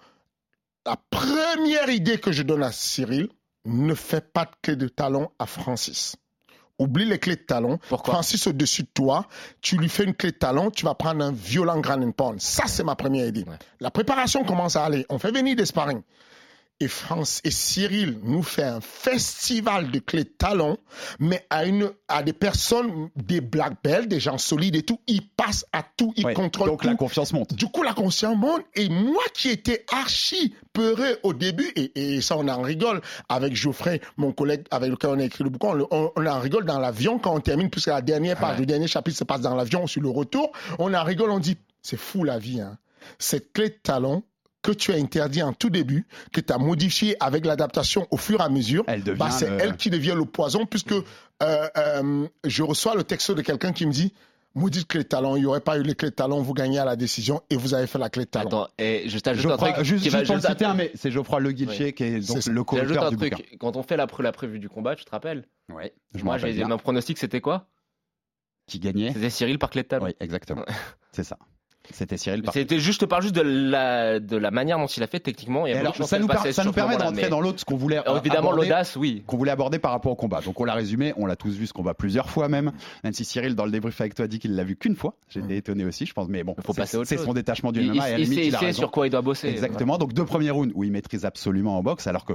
[0.86, 3.30] la première idée que je donne à Cyril,
[3.66, 6.16] ne fais pas de clé de talon à Francis.
[6.84, 7.80] Oublie les clés de talon.
[7.90, 8.16] Pourquoi?
[8.16, 9.28] Francis au-dessus de toi,
[9.62, 12.42] tu lui fais une clé de talon, tu vas prendre un violent grand and pound.
[12.42, 13.44] Ça, c'est ma première idée.
[13.44, 13.58] Ouais.
[13.80, 15.06] La préparation commence à aller.
[15.10, 16.02] On fait venir des sparring.
[16.80, 20.78] Et, France, et Cyril nous fait un festival de clés de talon,
[21.20, 25.26] mais à, une, à des personnes, des black belts, des gens solides et tout, ils
[25.26, 26.88] passent à tout, ils Ouais, contrôlent Donc tout.
[26.88, 27.54] la confiance monte.
[27.54, 28.64] Du coup, la conscience monte.
[28.76, 33.56] Et moi qui étais archi peureux au début, et, et ça, on en rigole avec
[33.56, 36.66] Geoffrey, mon collègue avec lequel on a écrit le bouquin, on, on- on en rigole
[36.66, 38.60] dans l'avion quand on termine, puisque la dernière page, Ouais.
[38.62, 40.52] le dernier chapitre se passe dans l'avion sur le retour.
[40.80, 42.60] On en rigole, on dit, c'est fou la vie.
[42.60, 42.78] Hein.
[43.20, 44.24] Cette clé de talon
[44.64, 48.40] que tu as interdit en tout début, que tu as modifié avec l'adaptation au fur
[48.40, 51.04] et à mesure, Elle devient bah, c'est le- elle qui devient le poison, puisque euh,
[51.78, 54.14] euh, je reçois le texto de quelqu'un qui me dit,
[54.56, 56.80] maudite clé de talon, il n'y aurait pas eu les clés de talon, vous gagnez
[56.80, 58.48] à la décision et vous avez fait la clé de talon.
[58.48, 61.52] Attends, et je t'ajoute un truc juste, qui va citer, un, mais c'est Geoffroy Le
[61.52, 63.32] Guilcher qui est donc le J'ajoute co-auteur un du truc.
[63.36, 63.58] bouquin.
[63.60, 65.46] Quand on fait la, pré- la prévue du combat, tu te rappelles?
[65.70, 65.76] Me
[66.24, 67.68] Moi, rappelle j'ai mon pronostic, c'était quoi?
[68.68, 70.06] Qui gagnait C'était Cyril par clé de talon.
[70.06, 70.64] Oui, exactement.
[71.12, 71.38] C'est ça.
[71.92, 75.04] C'était Cyril C'était juste, je te parle juste de la, de la manière dont il
[75.04, 75.66] a fait techniquement.
[75.66, 77.98] A Et alors, ça nous, ça permet de rentrer mais- dans l'autre, ce qu'on voulait
[77.98, 79.24] Alors, évidemment, aborder, l'audace, oui.
[79.28, 80.40] qu'on voulait aborder par rapport au combat.
[80.42, 82.72] Donc on l'a résumé, on l'a tous vu ce combat plusieurs fois même.
[83.04, 85.58] Même si Cyril dans le débrief avec toi dit qu'il l'a vu qu'une fois, j'étais
[85.58, 86.28] étonné aussi, je pense.
[86.30, 86.56] Mais bon,
[87.06, 89.50] c'est- son détachement du MMA il- et sait, il a sur quoi il doit bosser.
[89.50, 89.98] Exactement.
[89.98, 92.34] Donc deux premiers rounds où il maîtrise absolument en boxe, alors que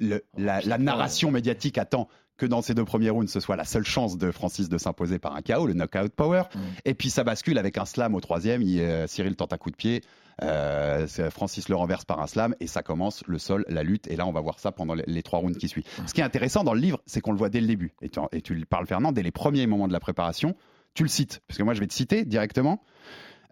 [0.00, 2.08] le- la, la narration médiatique attend
[2.38, 5.18] que dans ces deux premiers rounds, ce soit la seule chance de Francis de s'imposer
[5.18, 6.44] par un KO, le knockout power.
[6.86, 8.62] Et puis ça bascule avec un slam au troisième.
[8.62, 10.02] Il, euh, Cyril tente un coup de pied.
[10.42, 14.06] euh, Francis le renverse par un slam et ça commence le sol, la lutte.
[14.08, 15.84] Et là, on va voir ça pendant les, les trois rounds qui suivent.
[16.06, 17.92] Ce qui est intéressant dans le livre, c'est qu'on le voit dès le début.
[18.02, 20.54] Et tu, et tu le parles, Fernand, dès les premiers moments de la préparation,
[20.94, 21.40] tu le cites.
[21.48, 22.82] Parce que moi, je vais te citer directement.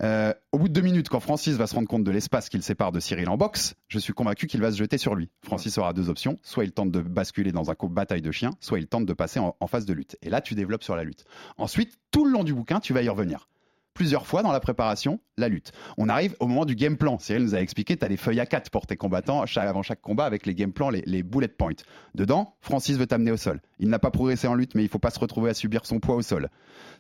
[0.03, 2.63] Euh, au bout de deux minutes, quand Francis va se rendre compte de l'espace qu'il
[2.63, 5.31] sépare de Cyril en boxe, je suis convaincu qu'il va se jeter sur lui.
[5.43, 6.39] Francis aura deux options.
[6.43, 9.13] Soit il tente de basculer dans un coup bataille de chiens, soit il tente de
[9.13, 10.17] passer en, phase de lutte.
[10.23, 11.25] Et là, tu développes sur la lutte.
[11.57, 13.49] Ensuite, tout le long du bouquin, tu vas y revenir.
[13.95, 15.73] Plusieurs fois dans la préparation, la lutte.
[15.97, 17.19] On arrive au moment du game plan.
[17.19, 20.03] Cyril nous a expliqué, tu as les feuilles à 4 pour tes combattants avant chaque
[20.03, 21.71] combat avec les game plans, les, bullet points.
[22.15, 23.63] Dedans, Francis veut t'amener au sol.
[23.79, 25.99] Il n'a pas progressé en lutte, mais il faut pas se retrouver à subir son
[25.99, 26.51] poids au sol.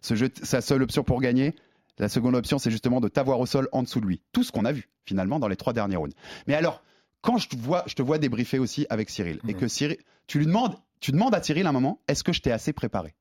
[0.00, 1.54] Sa seule option pour gagner,
[1.98, 4.20] La seconde option, c'est justement de t'avoir au sol en dessous de lui.
[4.32, 6.14] Tout ce qu'on a vu, finalement, dans les trois derniers rounds.
[6.46, 6.82] Mais alors,
[7.22, 10.38] quand je te vois, je te vois débriefer aussi avec Cyril, et que Cyril, tu
[10.38, 13.14] lui demandes, tu demandes à Cyril un moment, est-ce que je t'ai assez préparé?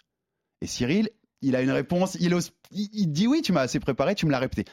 [0.62, 1.10] Et Cyril,
[1.42, 4.26] il a une réponse, il, ose- il- il dit oui, tu m'as assez préparé, tu
[4.26, 4.66] me l'as répété.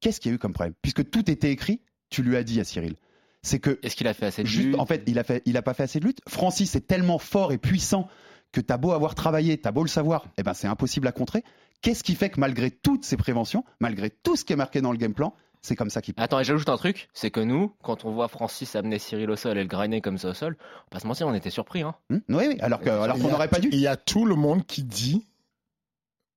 [0.00, 0.74] Qu'est-ce qu'il y a eu comme problème?
[0.82, 1.80] Puisque tout était écrit,
[2.10, 2.94] tu lui as dit à Cyril.
[3.42, 4.78] C'est que Est-ce qu'il a fait assez de Juste, lutte?
[4.78, 6.20] en fait, il a fait, il a pas fait assez de lutte.
[6.28, 8.08] Francis est tellement fort et puissant
[8.52, 11.42] que t'as beau avoir travaillé, t'as beau le savoir, eh ben c'est impossible à contrer.
[11.84, 14.90] Qu'est-ce qui fait que malgré toutes ces préventions, malgré tout ce qui est marqué dans
[14.90, 17.74] le game plan, c'est comme ça qu'il Attends, et j'ajoute un truc, c'est que nous,
[17.82, 20.56] quand on voit Francis amener Cyril au sol et le grainer comme ça au sol,
[20.60, 21.82] on va pas se mentir, on était surpris.
[21.82, 21.94] Hein.
[22.08, 23.68] Hmm oui, oui, alors qu'on y a- n'aurait pas dû.
[23.70, 25.26] Il y a tout le monde qui dit,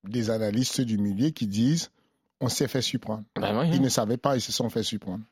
[0.04, 1.92] des analystes du milieu qui disent,
[2.42, 3.24] on s'est fait surprendre.
[3.38, 3.80] Oui, Ils oui.
[3.80, 5.24] ne savaient pas, ils se sont fait surprendre.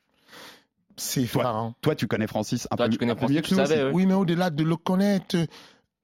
[0.98, 1.76] C'est effarant.
[1.82, 3.54] Toi, tu connais Francis un Toi, peu, tu connais un peu Francis, mieux que tu
[3.56, 3.86] nous savais, aussi.
[3.96, 4.04] oui.
[4.04, 5.36] Oui, mais au-delà de le connaître,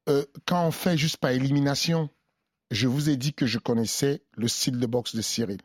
[0.09, 2.09] euh, quand on fait juste par élimination,
[2.71, 5.59] je vous ai dit que je connaissais le style de boxe de Cyril.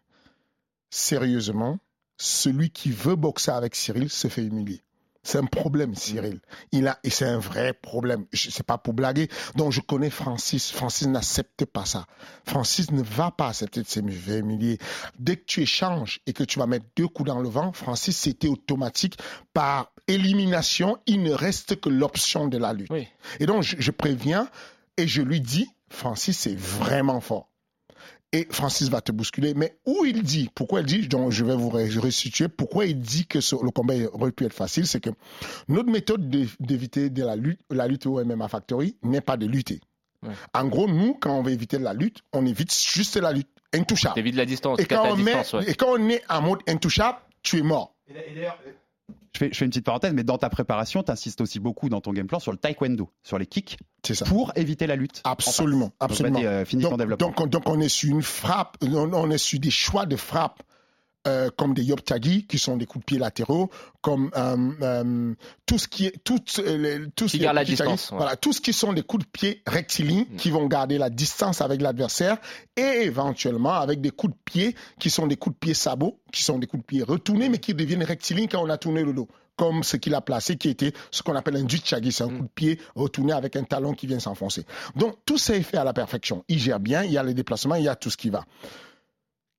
[0.91, 1.79] Sérieusement,
[2.17, 4.83] celui qui veut boxer avec Cyril se fait humilier.
[5.23, 6.41] C'est un problème, Cyril.
[6.71, 8.27] Il a, et c'est un vrai problème.
[8.33, 9.29] Je- C'est pas pour blaguer.
[9.57, 10.71] Donc, je connais Francis.
[10.71, 12.07] Francis n'accepte pas ça.
[12.47, 14.79] Francis ne va pas accepter de se faire humilier.
[15.19, 18.17] Dès que tu échanges et que tu vas mettre deux coups dans le vent, Francis,
[18.17, 19.19] c'était automatique.
[19.53, 22.91] Par élimination, il ne reste que l'option de la lutte.
[22.91, 23.09] Oui.
[23.41, 24.49] Et donc, je, je préviens
[24.97, 27.51] et je lui dis, Francis, c'est vraiment fort.
[28.33, 29.55] Et Francis va te bousculer.
[29.55, 33.27] Mais où il dit, pourquoi il dit, donc je vais vous restituer, pourquoi il dit
[33.27, 35.11] que ce- le combat aurait pu être facile, c'est que
[35.69, 39.47] notre méthode d'é- d'éviter de la lutte, la lutte au MMA Factory n'est pas de
[39.47, 39.81] lutter.
[40.23, 40.35] Ouais.
[40.55, 44.17] En gros, nous, quand on veut éviter la lutte, on évite juste la lutte, intouchable.
[44.17, 45.71] T'évites la distance, Et quand, la on met- distance, ouais.
[45.71, 47.95] et quand on est en mode intouchable, tu es mort.
[49.35, 51.89] Je fais, je fais une petite parenthèse, mais dans ta préparation, tu insistes aussi beaucoup
[51.91, 53.77] dans ton game plan sur le taekwondo, sur les kicks,
[54.27, 55.21] pour éviter la lutte.
[55.25, 56.19] Absolument, En face.
[56.23, 56.39] Donc, absolument.
[56.41, 59.61] vas-y, euh, donc, donc, on- donc on est sur une frappe, on, on est sur
[59.61, 60.63] des choix de frappe
[61.27, 63.71] euh, comme des yoptagi qui sont des coups de pied latéraux,
[64.01, 65.35] comme euh, euh,
[65.67, 68.17] tout ce qui est tout, les- tout ce Qui garde la distance, ouais.
[68.19, 70.37] Voilà, tout ce qui sont des coups de pied rectilignes Mm.
[70.37, 72.39] qui vont garder la distance avec l'adversaire
[72.77, 76.43] et éventuellement avec des coups de pied qui sont des coups de pied sabots, qui
[76.45, 79.13] sont des coups de pied retournés mais qui deviennent rectilignes quand on a tourné le
[79.13, 79.29] dos.
[79.57, 82.37] Comme ce qu'il a placé, qui était ce qu'on appelle un jutchagi, c'est un Mm.
[82.39, 84.67] coup de pied retourné avec un talon qui vient s'enfoncer.
[84.97, 86.45] Donc tout ça est fait à la perfection.
[86.49, 88.45] Il gère bien, il y a les déplacements, il y a tout ce qui va.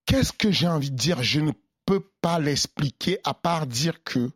[0.08, 1.22] Qu'est-ce que j'ai envie de dire?
[1.22, 1.52] Je ne
[1.86, 4.32] peux pas l'expliquer à part dire que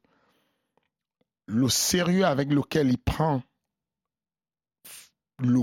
[1.47, 3.41] le sérieux avec lequel il prend
[5.39, 5.61] le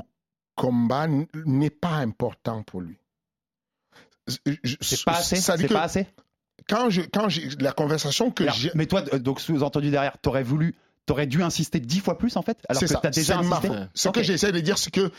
[0.56, 1.06] combat
[1.44, 2.98] n'est pas important pour lui.
[4.26, 5.36] C'est pas assez?
[5.36, 6.06] C'est pas assez?
[6.68, 10.74] Quand je, quand j'ai la conversation que j'ai, mais toi, donc sous-entendu derrière, t'aurais voulu,
[11.06, 13.68] t'aurais dû insister dix fois plus en fait, alors c'est que t'as déjà c'est insisté?
[13.68, 13.88] faute.
[13.94, 15.10] Ce que j'essaie de dire, c'est que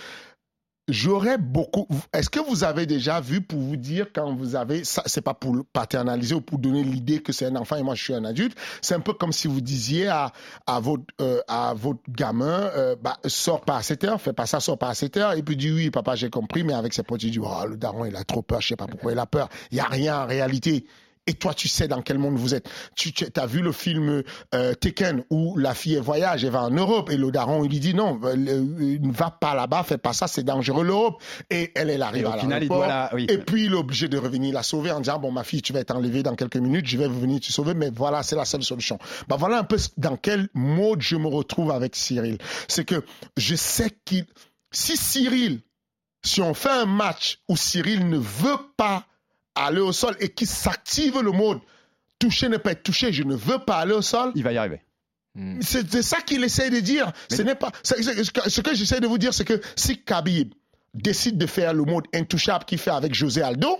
[0.89, 1.87] j'aurais beaucoup.
[2.13, 5.33] Est-ce que vous avez déjà vu pour vous dire quand vous avez ça, c'est pas
[5.33, 8.25] pour paternaliser ou pour donner l'idée que c'est un enfant et moi je suis un
[8.25, 8.57] adulte.
[8.81, 10.31] C'est un peu comme si vous disiez à,
[10.67, 14.45] à votre euh, à votre gamin, euh, bah sors pas à 7 heures, fais pas
[14.45, 16.93] ça, sors pas à 7 heures et puis dit oui papa j'ai compris, mais avec
[16.93, 19.11] ses potes il dit oh le daron il a trop peur, je sais pas pourquoi
[19.11, 19.49] il a peur.
[19.71, 20.85] Il y a rien en réalité.
[21.27, 22.67] Et toi, tu sais dans quel monde vous êtes.
[22.95, 24.23] Tu, as vu le film
[24.55, 27.69] euh, Tekken où la fille elle voyage, elle va en Europe et le daron il
[27.69, 31.21] lui dit non, euh, le- ne va pas là-bas, fais pas ça, c'est dangereux l'Europe.
[31.51, 32.77] Et elle, elle arrive Et au à final, il l'aéroport.
[32.77, 33.27] doit la- oui.
[33.29, 35.71] Et puis il est obligé de revenir la sauver en disant bon ma fille, tu
[35.71, 38.45] vas être enlevée dans quelques minutes, je vais venir te sauver, mais voilà, c'est la
[38.45, 38.97] seule solution.
[39.27, 42.39] Bah voilà un peu dans quel mode je me retrouve avec Cyril.
[42.67, 43.03] C'est que
[43.37, 44.25] je sais qu'il,
[44.71, 45.61] si Cyril,
[46.25, 49.05] si on fait un match où Cyril ne veut pas
[49.65, 51.59] aller au sol et qu'il s'active le mode
[52.19, 54.31] toucher ne pas être touché, je ne veux pas aller au sol.
[54.35, 54.81] Il va y arriver.
[55.35, 55.59] Hmm.
[55.61, 57.11] C'est ça qu'il essaie de dire.
[57.29, 57.71] Ce n'est pas.
[57.83, 60.53] c'est- c'est- ce que- ce que j'essaie de vous dire, c'est que si Khabib
[60.93, 63.77] décide de faire le mode intouchable qu'il fait avec José Aldo,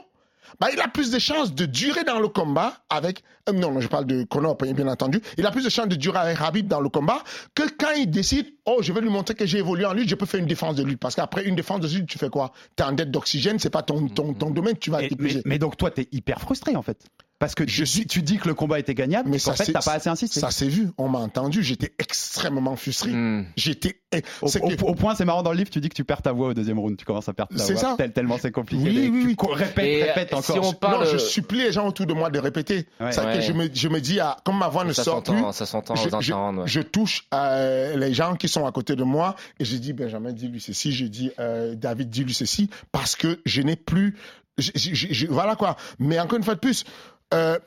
[0.59, 3.23] bah, il a plus de chances de durer dans le combat avec.
[3.49, 5.21] euh, non, non, je parle de Conor, bien entendu.
[5.37, 7.23] Il a plus de chances de durer avec Khabib dans le combat
[7.55, 10.15] que quand il décide, oh, je vais lui montrer que j'ai évolué en lutte, je
[10.15, 10.99] peux faire une défense de lutte.
[10.99, 12.51] Parce qu'après une défense de lutte, tu fais quoi?
[12.75, 15.59] T'es en dette d'oxygène, c'est pas ton, ton, ton domaine, tu vas Et- mais, mais
[15.59, 16.99] donc toi, t'es hyper frustré en fait.
[17.39, 19.55] Parce que Je tu, suis- tu dis que le combat était gagnable, mais Mais en
[19.55, 20.41] ça, fait, t'as pas assez insisté.
[20.41, 23.11] Ça s'est vu, on m'a entendu, j'étais extrêmement frustré.
[23.11, 23.45] Hmm.
[23.55, 24.01] J'étais.
[24.11, 26.21] eh, Au, que- au point, c'est marrant dans le livre, tu dis que tu perds
[26.21, 26.97] ta voix au deuxième round.
[26.97, 27.81] Tu commences à perdre ta C'est voix.
[27.81, 27.95] ça.
[27.97, 28.83] tel- tellement c'est compliqué.
[28.89, 29.35] Oui, oui, tu oui.
[29.37, 30.55] co- répètes, Et, répètes euh, encore.
[30.55, 32.85] si on parle- Non, je supplie les gens autour de moi de répéter.
[32.99, 33.13] Ouais.
[33.13, 33.35] C'est Ouais.
[33.35, 35.51] que je me, je me dis, ah, comme ma voix ne Ça sort plus, s'entend,
[35.53, 36.63] ça s'entend je, je- ouais.
[36.65, 40.33] je touche euh, les gens qui sont à côté de moi et je dis Benjamin,
[40.33, 44.17] dis-lui ceci, je dis euh, David, dis-lui ceci, parce que je n'ai plus.
[44.57, 45.77] je- je- je- je- voilà quoi.
[45.99, 46.83] Mais encore une fois de plus,
[47.33, 47.57] euh,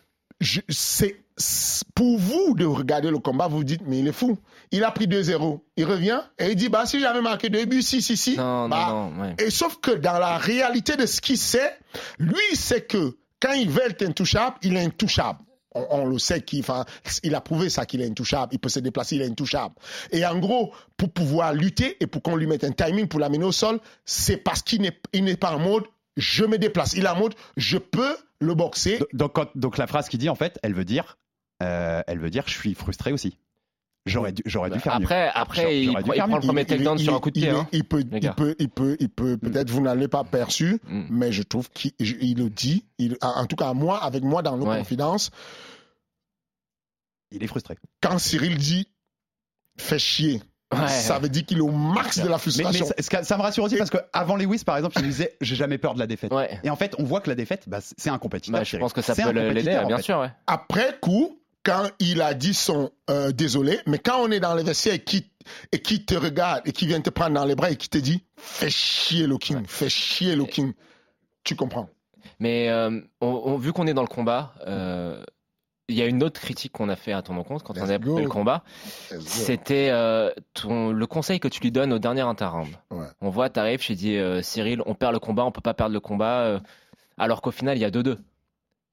[0.68, 4.38] c'est c'est- pour vous de regarder le combat, vous vous dites, mais il est fou.
[4.70, 5.64] Il a pris 2-0.
[5.76, 8.36] Il revient et il dit, bah, si j'avais marqué deux buts, si, si, si.
[8.36, 9.34] Non, bah, non, non, ouais.
[9.38, 11.74] et sauf que dans la réalité de ce qu'il sait,
[12.18, 15.38] lui, il sait que quand il veut être intouchable, il est intouchable.
[15.74, 16.62] On, on le sait qu'il
[17.22, 18.52] il a prouvé ça qu'il est intouchable.
[18.52, 19.74] Il peut se déplacer, il est intouchable.
[20.10, 23.44] Et en gros, pour pouvoir lutter et pour qu'on lui mette un timing pour l'amener
[23.44, 25.84] au sol, c'est parce qu'il n'est il n'est pas en mode
[26.18, 26.92] je me déplace.
[26.92, 28.98] Il est en mode je peux le boxer.
[29.14, 31.16] Donc, la phrase qu'il dit, en fait, elle veut dire,
[31.62, 33.38] euh, elle veut dire, je suis frustré aussi.
[34.04, 35.04] J'aurais dû, j'aurais dû faire mieux.
[35.06, 37.50] Après, après il, prend- prend le premier takedown sur un coup de pied.
[37.50, 37.68] il- hein.
[37.70, 41.02] Il peut, il peut, il peut, il peut, peut-être vous n'en l'avez pas perçu, Mm.
[41.10, 42.84] mais je trouve qu'il le dit.
[42.98, 44.78] Il, en tout cas, moi, avec moi, dans nos Ouais.
[44.78, 45.30] confidences,
[47.30, 47.76] Il est frustré.
[48.02, 48.88] quand Cyril dit
[49.78, 50.42] fait chier,
[50.80, 50.88] Ouais.
[50.88, 52.86] ça veut dire qu'il est au max de la Mais, mais frustration.
[53.22, 55.98] ça, me rassure aussi parce qu'avant Lewis, par exemple, il disait j'ai jamais peur de
[55.98, 56.32] la défaite.
[56.32, 56.58] Ouais.
[56.64, 58.60] Et en fait, on voit que la défaite, bah, c'est un compétiteur.
[58.60, 60.02] Bah, je pense que ça peut l'aider, bien fait.
[60.02, 60.18] sûr.
[60.20, 60.30] Ouais.
[60.46, 64.62] Après coup, quand il a dit son euh, désolé, mais quand on est dans les
[64.64, 65.26] vestiaires et qui
[65.72, 67.98] et qui te regarde et qui vient te prendre dans les bras et qui te
[67.98, 70.72] dit fais chier le king, fais chier le king,
[71.44, 71.88] tu comprends.
[72.38, 75.22] Mais euh, on- on- vu qu'on est dans le combat, euh,
[75.92, 77.90] il y a une autre critique qu'on a fait à ton encontre quand Let's on
[77.90, 78.16] a go.
[78.16, 78.64] fait le combat.
[79.20, 80.30] C'était euh,
[80.64, 82.68] le conseil que tu lui donnes au dernier interround.
[82.90, 83.06] Ouais.
[83.20, 85.74] On voit, t'arrives, je t'ai dit euh, Cyril, on perd le combat, on peut pas
[85.74, 86.58] perdre le combat, euh,
[87.18, 88.16] alors qu'au final il y a 2-2.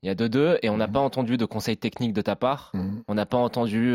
[0.04, 0.94] Il y a 2-2 et on n'a Mhm.
[0.94, 2.72] pas entendu de conseils techniques de ta part.
[2.74, 3.04] Mhm.
[3.08, 3.94] On n'a pas entendu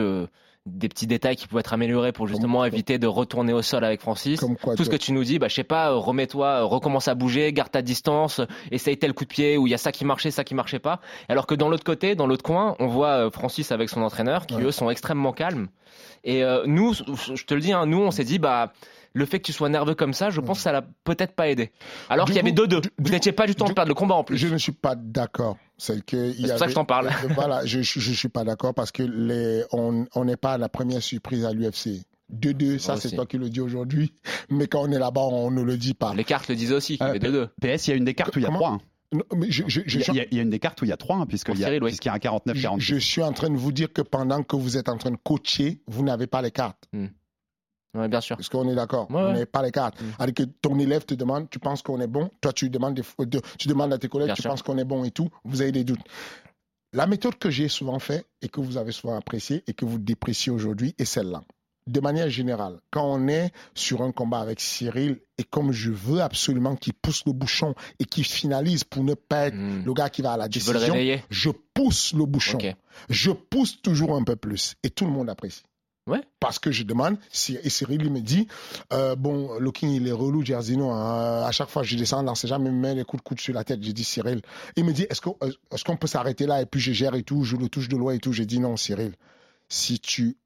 [0.67, 3.85] des petits détails qui pouvaient être améliorés pour justement Comme- éviter de retourner au sol
[3.85, 4.41] avec Francis.
[4.63, 7.07] Quoi, Tout ce que tu nous dis, bah, je sais pas, euh, remets-toi, euh, recommence
[7.07, 9.79] à bouger, garde ta distance, euh, essaye tel coup de pied où il y a
[9.79, 11.01] ça qui marchait, ça qui marchait pas.
[11.29, 14.55] Alors que dans l'autre côté, dans l'autre coin, on voit Francis avec son entraîneur qui
[14.57, 14.63] Ouais.
[14.65, 15.69] eux sont extrêmement calmes.
[16.25, 18.73] Et euh, nous, je te le dis, hein, nous on s'est dit, bah,
[19.15, 21.49] le fait que tu sois nerveux comme ça, je pense que ça l'a peut-être pas
[21.49, 21.71] aidé.
[22.11, 22.81] Alors qu'il y avait coup, 2-2.
[22.81, 24.37] du- Vous du- n'étiez pas du temps de perdre le combat en plus.
[24.37, 25.57] Je ne suis pas d'accord.
[25.79, 27.09] C'est que il y C'est pour ça que je t'en parle.
[27.35, 31.03] Voilà, je, je suis pas d'accord parce que les, on n'est pas à la première
[31.03, 32.03] surprise à l'UFC.
[32.33, 34.13] 2-2, ça c'est toi qui le dis aujourd'hui,
[34.51, 36.15] mais quand on est là-bas, on ne le dit pas.
[36.15, 37.49] Les cartes le disaient aussi, qu'il y Euh, avait 2-2.
[37.61, 38.71] PS, il y a une des cartes où il y a Comment 3.
[38.71, 38.81] hein.
[39.13, 39.21] Il
[40.33, 41.97] y, a- une des cartes où il y a 3, hein, puisqu'il y, a- oui.
[42.05, 44.43] y a un 49 je, 46 je suis en train de vous dire que pendant
[44.43, 46.89] que vous êtes en train de coacher, vous n'avez pas les cartes.
[47.95, 48.37] Ouais, bien sûr.
[48.39, 49.11] Est-ce qu'on est d'accord?
[49.11, 49.33] Ouais, On ouais.
[49.35, 50.01] n'avez pas les cartes.
[50.01, 50.05] Mm.
[50.19, 52.31] Alors que ton élève te demande, tu penses qu'on est bon?
[52.41, 54.51] Toi, tu demandes, des- de- tu demandes à tes collègues, Bien tu sûr.
[54.51, 55.29] penses qu'on est bon et tout.
[55.45, 56.01] Vous avez des doutes.
[56.93, 59.99] La méthode que j'ai souvent fait et que vous avez souvent appréciée et que vous
[59.99, 61.43] dépréciez aujourd'hui est celle-là.
[61.87, 66.23] De manière générale, quand on est sur un combat avec Cyril et comme je veux
[66.23, 69.83] absolument qu'il pousse le bouchon et qu'il finalise pour ne pas être Mm.
[69.85, 70.95] le gars qui va à la décision,
[71.29, 72.59] je pousse le bouchon.
[73.11, 75.63] Je pousse toujours un peu plus et tout le monde apprécie.
[76.39, 77.17] Parce que je demande,
[77.49, 78.47] et Cyril lui me dit,
[78.93, 82.65] euh, bon, Looking, il est relou, hein, à chaque fois je descends dans ses jambes,
[82.67, 83.83] il me met les coups de coude sur la tête.
[83.83, 84.43] J'ai dit, Cyril,
[84.77, 87.23] il me dit, est-ce qu'on est qu'on peut s'arrêter là et puis je gère et
[87.23, 88.33] tout, je le touche de loin et tout.
[88.33, 89.15] J'ai dit, non, Cyril,
[89.69, 90.37] si tu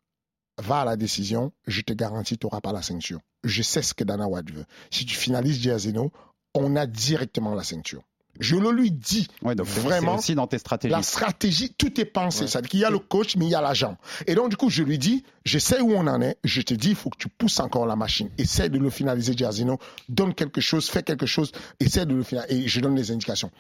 [0.59, 3.21] vas à la décision, je te garantis, tu n'auras pas la ceinture.
[3.45, 4.65] Je sais ce que Dana White veut.
[4.91, 6.13] Si tu finalises Jerzino,
[6.55, 8.03] on a directement la ceinture.
[8.41, 9.29] Je le lui dis.
[9.43, 10.93] Ouais, donc c'est- Vraiment, aussi dans tes stratégies.
[10.93, 12.43] La stratégie, tout est pensé.
[12.43, 12.47] Ouais.
[12.47, 13.97] C'est-à-dire qu'il y a le coach, mais il y a l'agent.
[14.27, 16.39] Et donc, du coup, je lui dis, je sais où on en est.
[16.45, 18.31] Je te dis, il faut que tu pousses encore la machine.
[18.39, 19.79] Essaie de le finaliser, Giazino.
[20.09, 21.53] Donne quelque chose, fais quelque chose.
[21.81, 22.65] Essaie de le finaliser.
[22.65, 23.51] Et je donne des indications.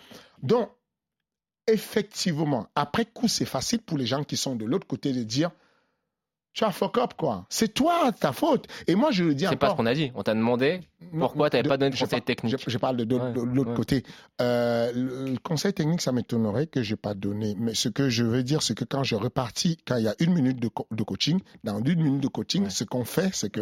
[0.42, 0.70] Donc,
[1.66, 5.50] effectivement, après coup, c'est facile pour les gens qui sont de l'autre côté de dire,
[6.58, 7.46] tu as fuck up, quoi.
[7.48, 8.66] C'est toi, ta faute.
[8.88, 10.10] Et moi, je le dis C'est pas ce qu'on a dit.
[10.16, 10.80] On t'a demandé
[11.16, 12.56] pourquoi t'avais de- pas donné de par- techniques.
[12.58, 13.76] Je, je parle de, de- Ouais, de l'autre ouais.
[13.76, 14.02] côté.
[14.40, 17.54] Euh, le, le conseil technique, ça m'étonnerait que je n'ai pas donné.
[17.58, 20.14] Mais ce que je veux dire, c'est que quand je repartis, quand il y a
[20.18, 22.70] une minute de, co- de coaching, dans une minute de coaching, Ouais.
[22.70, 23.60] ce qu'on fait, c'est que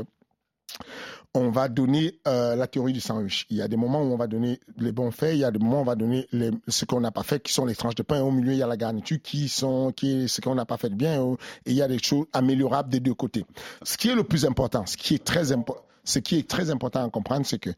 [1.36, 3.46] on va donner euh, la théorie du sandwich.
[3.50, 5.50] Il y a des moments où on va donner les bons faits, il y a
[5.50, 6.26] des moments où on va donner
[6.66, 8.22] ce qu'on n'a pas fait, qui sont les tranches de pain.
[8.22, 10.88] Au milieu, il y a la garniture, qui sont qui ce qu'on n'a pas fait
[10.88, 11.22] de bien.
[11.66, 13.44] Et il y a des choses améliorables des deux côtés.
[13.82, 15.52] Ce qui est le plus important, ce qui est très
[16.70, 17.70] important, à comprendre, c'est que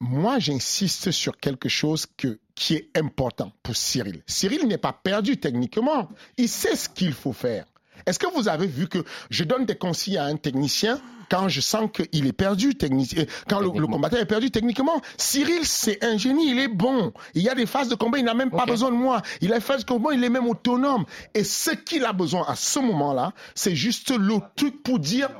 [0.00, 4.22] moi, j'insiste sur quelque chose qui est important pour Cyril.
[4.26, 6.08] Cyril n'est pas perdu techniquement.
[6.36, 7.66] Il sait ce qu'il faut faire.
[8.06, 11.60] Est-ce que vous avez vu que je donne des consignes à un technicien quand je
[11.60, 15.00] sens qu'il est perdu technicien, quand le, combattant est perdu techniquement?
[15.16, 17.12] Cyril, c'est un génie, il est bon.
[17.34, 19.22] Il y a des phases de combat, il n'a même pas besoin de moi.
[19.40, 21.04] Il a des phases de combat, il est même autonome.
[21.34, 25.30] Et ce qu'il a besoin à ce moment-là, c'est juste le truc pour dire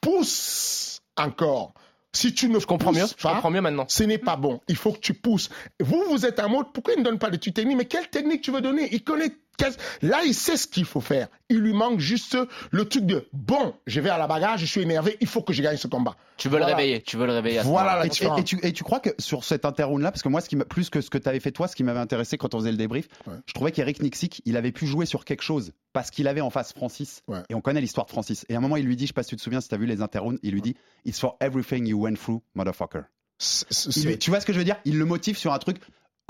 [0.00, 1.74] pousse encore.
[2.12, 3.06] Si tu ne Je comprends mieux.
[3.06, 3.84] Je pas, comprends mieux maintenant.
[3.88, 4.60] ce n'est pas bon.
[4.66, 5.48] Il faut que tu pousses.
[5.78, 8.42] Vous, vous êtes en mode, pourquoi il ne donne pas de technique Mais quelle technique
[8.42, 8.88] tu veux donner?
[8.90, 9.30] Il connaît.
[10.02, 11.28] Là, il sait ce qu'il faut faire.
[11.48, 12.36] Il lui manque juste
[12.70, 15.52] le truc de bon, je vais à la bagarre, je suis énervé, il faut que
[15.52, 16.16] je gagne ce combat.
[16.36, 16.68] Tu veux Voilà.
[16.68, 17.02] le réveiller.
[17.02, 17.58] Tu veux le réveiller.
[17.58, 18.00] à ce Voilà moment-là.
[18.00, 18.40] la Et, tu- différence.
[18.40, 20.56] et tu, et tu crois que sur cet interround là, parce que moi, ce qui
[20.56, 22.70] plus que ce que tu avais fait toi, ce qui m'avait intéressé quand on faisait
[22.70, 23.34] le débrief, Ouais.
[23.46, 26.50] je trouvais qu'Eric Nixik, il avait pu jouer sur quelque chose parce qu'il avait en
[26.50, 27.22] face Francis.
[27.28, 27.40] Ouais.
[27.48, 28.46] Et on connaît l'histoire de Francis.
[28.48, 29.68] Et à un moment, il lui dit, je sais pas si tu te souviens, si
[29.68, 33.02] tu as vu les interrounds, il lui dit, It's for everything you went through, motherfucker.
[33.38, 34.76] C'est- Il c'est- lui- tu vois ce que je veux dire?
[34.84, 35.78] Il le motive sur un truc.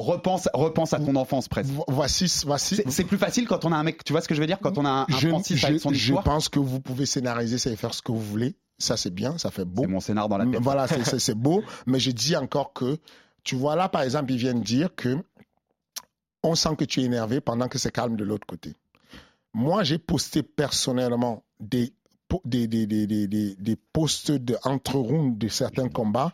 [0.00, 1.70] Repense, repense à ton enfance presque.
[1.88, 2.82] Voici, voici.
[2.88, 4.02] C'est plus facile quand on a un mec.
[4.04, 5.80] Tu vois ce que je veux dire quand on a un, je, Francis je, avec
[5.80, 8.54] son je pense que vous pouvez scénariser faire ce que vous voulez.
[8.78, 9.82] Ça, c'est bien, ça fait beau.
[9.82, 10.60] C'est mon scénar dans la tête.
[10.62, 10.86] Voilà,
[11.18, 11.62] c'est- beau.
[11.86, 12.98] Mais je dis encore que,
[13.44, 15.18] tu vois là, par exemple, ils viennent dire que
[16.42, 18.74] on sent que tu es énervé pendant que c'est calme de l'autre côté.
[19.52, 21.92] Moi, j'ai posté personnellement des,
[22.44, 26.32] des, des, des, des, posts de entre-rounds de certains combats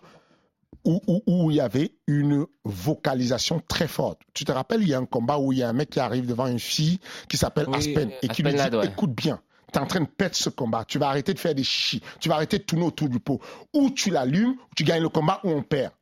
[0.87, 4.20] où, où, où il y avait une vocalisation très forte.
[4.32, 6.01] Tu te rappelles, il y a un combat où il y a un mec qui
[6.01, 8.87] arrive devant une fille qui s'appelle Oui, Aspen et qui lui dit ouais.
[8.87, 9.41] écoute bien,
[9.72, 12.03] tu es en train de perdre ce combat, tu vas arrêter de faire des chichis,
[12.20, 13.41] tu vas arrêter de tourner autour du pot.
[13.74, 15.93] Ou tu l'allumes, ou tu gagnes le combat ou on perd.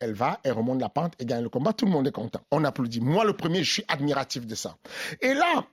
[0.00, 2.40] Elle va, elle remonte la pente et gagne le combat, tout le monde est content.
[2.50, 3.00] On applaudit.
[3.00, 4.76] Moi, le premier, je suis admiratif de ça.
[5.22, 5.64] Et là,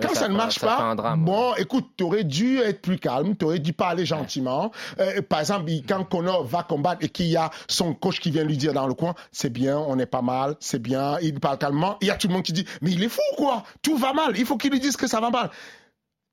[0.00, 1.24] quand Ouais, ça, ça ne marche pas, drame.
[1.24, 4.70] bon, écoute, tu aurais dû être plus calme, tu aurais dû parler gentiment.
[4.98, 8.44] Euh, par exemple, quand Connor va combattre et qu'il y a son coach qui vient
[8.44, 11.58] lui dire dans le coin, c'est bien, on est pas mal, c'est bien, il parle
[11.58, 11.96] calmement.
[12.00, 13.96] Il y a tout le monde qui dit, mais il est fou ou quoi Tout
[13.96, 15.50] va mal, il faut qu'il lui dise que ça va mal.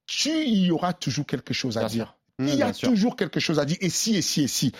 [0.07, 2.05] Tu, il y aura toujours quelque chose à Bien dire.
[2.05, 2.15] sûr.
[2.39, 2.89] Il Mmh, y a bien sûr.
[2.89, 3.77] toujours quelque chose à dire.
[3.79, 4.73] Et si, et si, et si.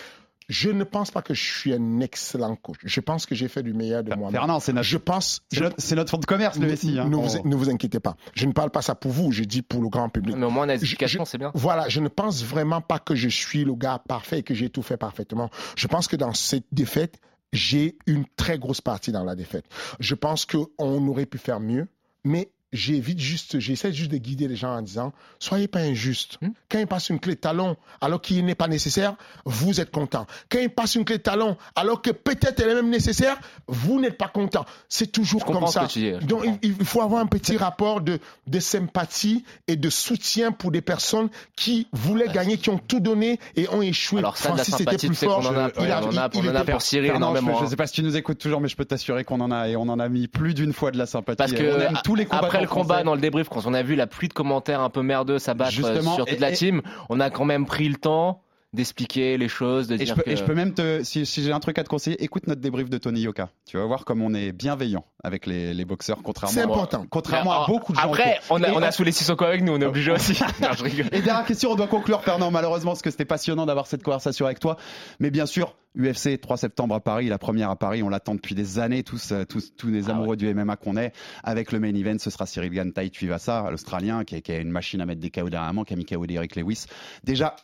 [0.47, 2.77] Je ne pense pas que je suis un excellent coach.
[2.83, 4.31] Je pense que j'ai fait du meilleur de moi-même.
[4.39, 5.41] Fernand, c'est notre, Je pense.
[5.51, 6.99] c'est notre, c'est notre fond de commerce, le Messi.
[6.99, 7.09] hein.
[7.09, 8.15] ne, vous, ne vous inquiétez pas.
[8.35, 10.35] Je ne parle pas ça pour vous, je dis pour le grand public.
[10.37, 11.51] Mais au moins, on a Je- l'explication, je- c'est bien.
[11.55, 14.69] Voilà, je ne pense vraiment pas que je suis le gars parfait et que j'ai
[14.69, 15.49] tout fait parfaitement.
[15.75, 17.19] Je pense que dans cette défaite,
[17.53, 19.65] j'ai une très grosse partie dans la défaite.
[19.99, 20.67] Je pense qu'on
[21.07, 21.87] aurait pu faire mieux,
[22.23, 26.37] mais j'évite juste, j'essaie juste de guider les gens en disant, soyez pas injustes.
[26.41, 26.49] Hmm?
[26.69, 29.15] Quand il passe une clé de talon alors qu'il n'est pas nécessaire,
[29.45, 30.27] vous êtes content.
[30.49, 33.99] Quand il passe une clé de talon alors que peut-être elle est même nécessaire, vous
[33.99, 34.65] n'êtes pas content.
[34.89, 35.85] C'est toujours Je comme ce ça.
[35.87, 36.59] que tu dis, je Donc comprends.
[36.61, 40.81] il, il faut avoir un petit rapport de, de sympathie et de soutien pour des
[40.81, 44.19] personnes qui voulaient gagner, qui ont tout donné et ont échoué.
[44.19, 45.39] Alors ça, de la Francis était sympathie, plus fort.
[45.39, 47.11] qu'on en a, Il a- on en a, il- on en a était- pour Cyril
[47.11, 47.57] je, énormément.
[47.59, 47.69] je hein.
[47.69, 49.75] sais pas si tu nous écoutes toujours, mais je peux t'assurer qu'on en a et
[49.75, 51.37] on en a mis plus d'une fois de la sympathie.
[51.37, 53.65] Parce on que aime tous les a- combattants après le combat, dans le débrief, quand
[53.65, 56.37] on a vu la pluie de commentaires un peu merdeux s'abattre euh, sur toute et-
[56.37, 58.41] la team, on a quand même pris le temps
[58.75, 60.29] d'expliquer les choses, de Et je, dire peux, que...
[60.29, 62.61] et je peux même te, si, si j'ai un truc à te conseiller, écoute notre
[62.61, 63.49] débrief de Tony Yoka.
[63.65, 67.05] Tu vas voir comme on est bienveillant avec les, les boxeurs, contrairement, C'est important.
[67.09, 68.03] contrairement à beaucoup de gens.
[68.03, 70.39] Après, on a, on a sous les Sissoko avec nous, on est obligé aussi.
[70.61, 71.07] Non, je rigole.
[71.11, 74.45] Et dernière question, on doit conclure, Fernand, malheureusement, parce que c'était passionnant d'avoir cette conversation
[74.45, 74.77] avec toi.
[75.19, 78.55] Mais bien sûr, UFC 3 septembre à Paris, la première à Paris, on l'attend depuis
[78.55, 81.13] des années, tous, euh, tous, tous les Ah amoureux du MMA qu'on est.
[81.43, 85.01] Avec le main event, ce sera Cyril Gann Tai Tuivasa, l'Australien, qui, a une machine
[85.01, 86.85] à mettre des KO derrière qui a mis KO d'Eric Lewis.
[87.23, 87.55] Déjà,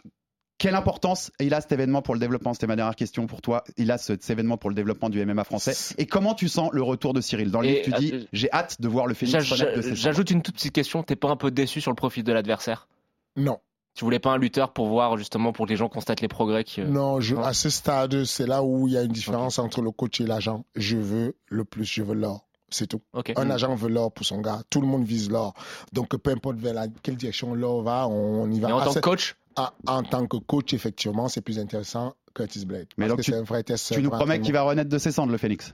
[0.62, 3.64] quelle importance il a cet événement pour le développement C'était ma dernière question pour toi.
[3.78, 5.95] Il a ce- cet événement pour le développement du MMA français.
[5.97, 7.49] Et comment tu sens le retour de Cyril?
[7.51, 9.95] Dans le livre, tu dis euh, j'ai hâte de voir le Phoenix de.
[9.95, 12.88] J'ajoute une toute petite question, t'es pas un peu déçu sur le profil de l'adversaire?
[13.36, 13.57] Non.
[13.95, 16.64] Tu voulais pas un lutteur pour voir justement pour que les gens constatent les progrès
[16.64, 16.80] qui...
[16.82, 19.82] euh, Non, je, à ce stade, c'est là où il y a une différence entre
[19.82, 20.64] le coach et l'agent.
[20.76, 22.45] Je veux le plus, je veux l'or.
[22.70, 23.01] C'est tout.
[23.36, 24.62] Un agent veut l'or pour son gars.
[24.70, 25.53] Tout le monde vise l'or.
[25.91, 28.70] Donc, peu importe vers la- quelle direction l'or va, on, on y va.
[28.70, 32.14] Et en À tant que coach, Ah, en tant que coach, effectivement, c'est plus intéressant
[32.34, 32.88] Curtis Blade.
[32.97, 33.93] Mais Parce donc que tu- c'est un vrai test.
[33.93, 35.74] Tu nous promets qu'il va renaître de ses cendres, le Phoenix?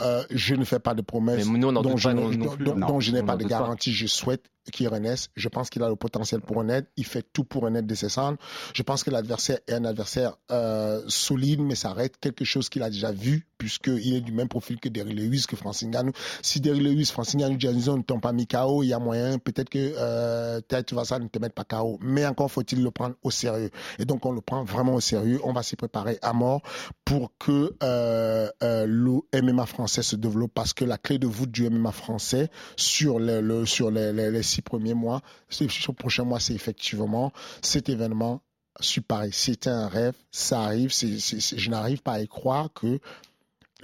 [0.00, 3.36] Euh, je ne fais pas de promesses Mais nous, on n'en dont, je n'ai pas
[3.36, 3.92] de garantie.
[3.92, 5.28] Je souhaite qu'il renaisse.
[5.36, 6.88] Je pense qu'il a le potentiel pour renaître.
[6.96, 8.38] Il fait tout pour renaître de ses cendres.
[8.74, 12.82] Je pense que l'adversaire est un adversaire euh, solide, mais ça reste quelque chose qu'il
[12.82, 16.12] a déjà vu, puisqu'il est du même profil que Derrick Lewis, que Francine Ngannou.
[16.42, 19.38] Si Derrick Lewis, Francine Ngannou, Jason ne t'ont pas mis KO, il y a moyen
[19.38, 21.98] peut-être que euh, peut-être tu vas ça ne te mettre pas KO.
[22.02, 23.70] Mais encore faut-il le prendre au sérieux.
[23.98, 25.40] Et donc on le prend vraiment au sérieux.
[25.44, 26.62] On va s'y préparer à mort
[27.04, 31.50] pour que euh, euh, le MMA français se développe parce que la clé de voûte
[31.50, 36.24] du MMA français sur, le- sur les, les- les six premiers mois, sur le prochain
[36.24, 37.32] mois, c'est effectivement
[37.62, 38.42] cet événement
[38.80, 39.24] super.
[39.32, 40.92] C'était un rêve, ça arrive.
[40.92, 42.98] je n'arrive pas à y croire que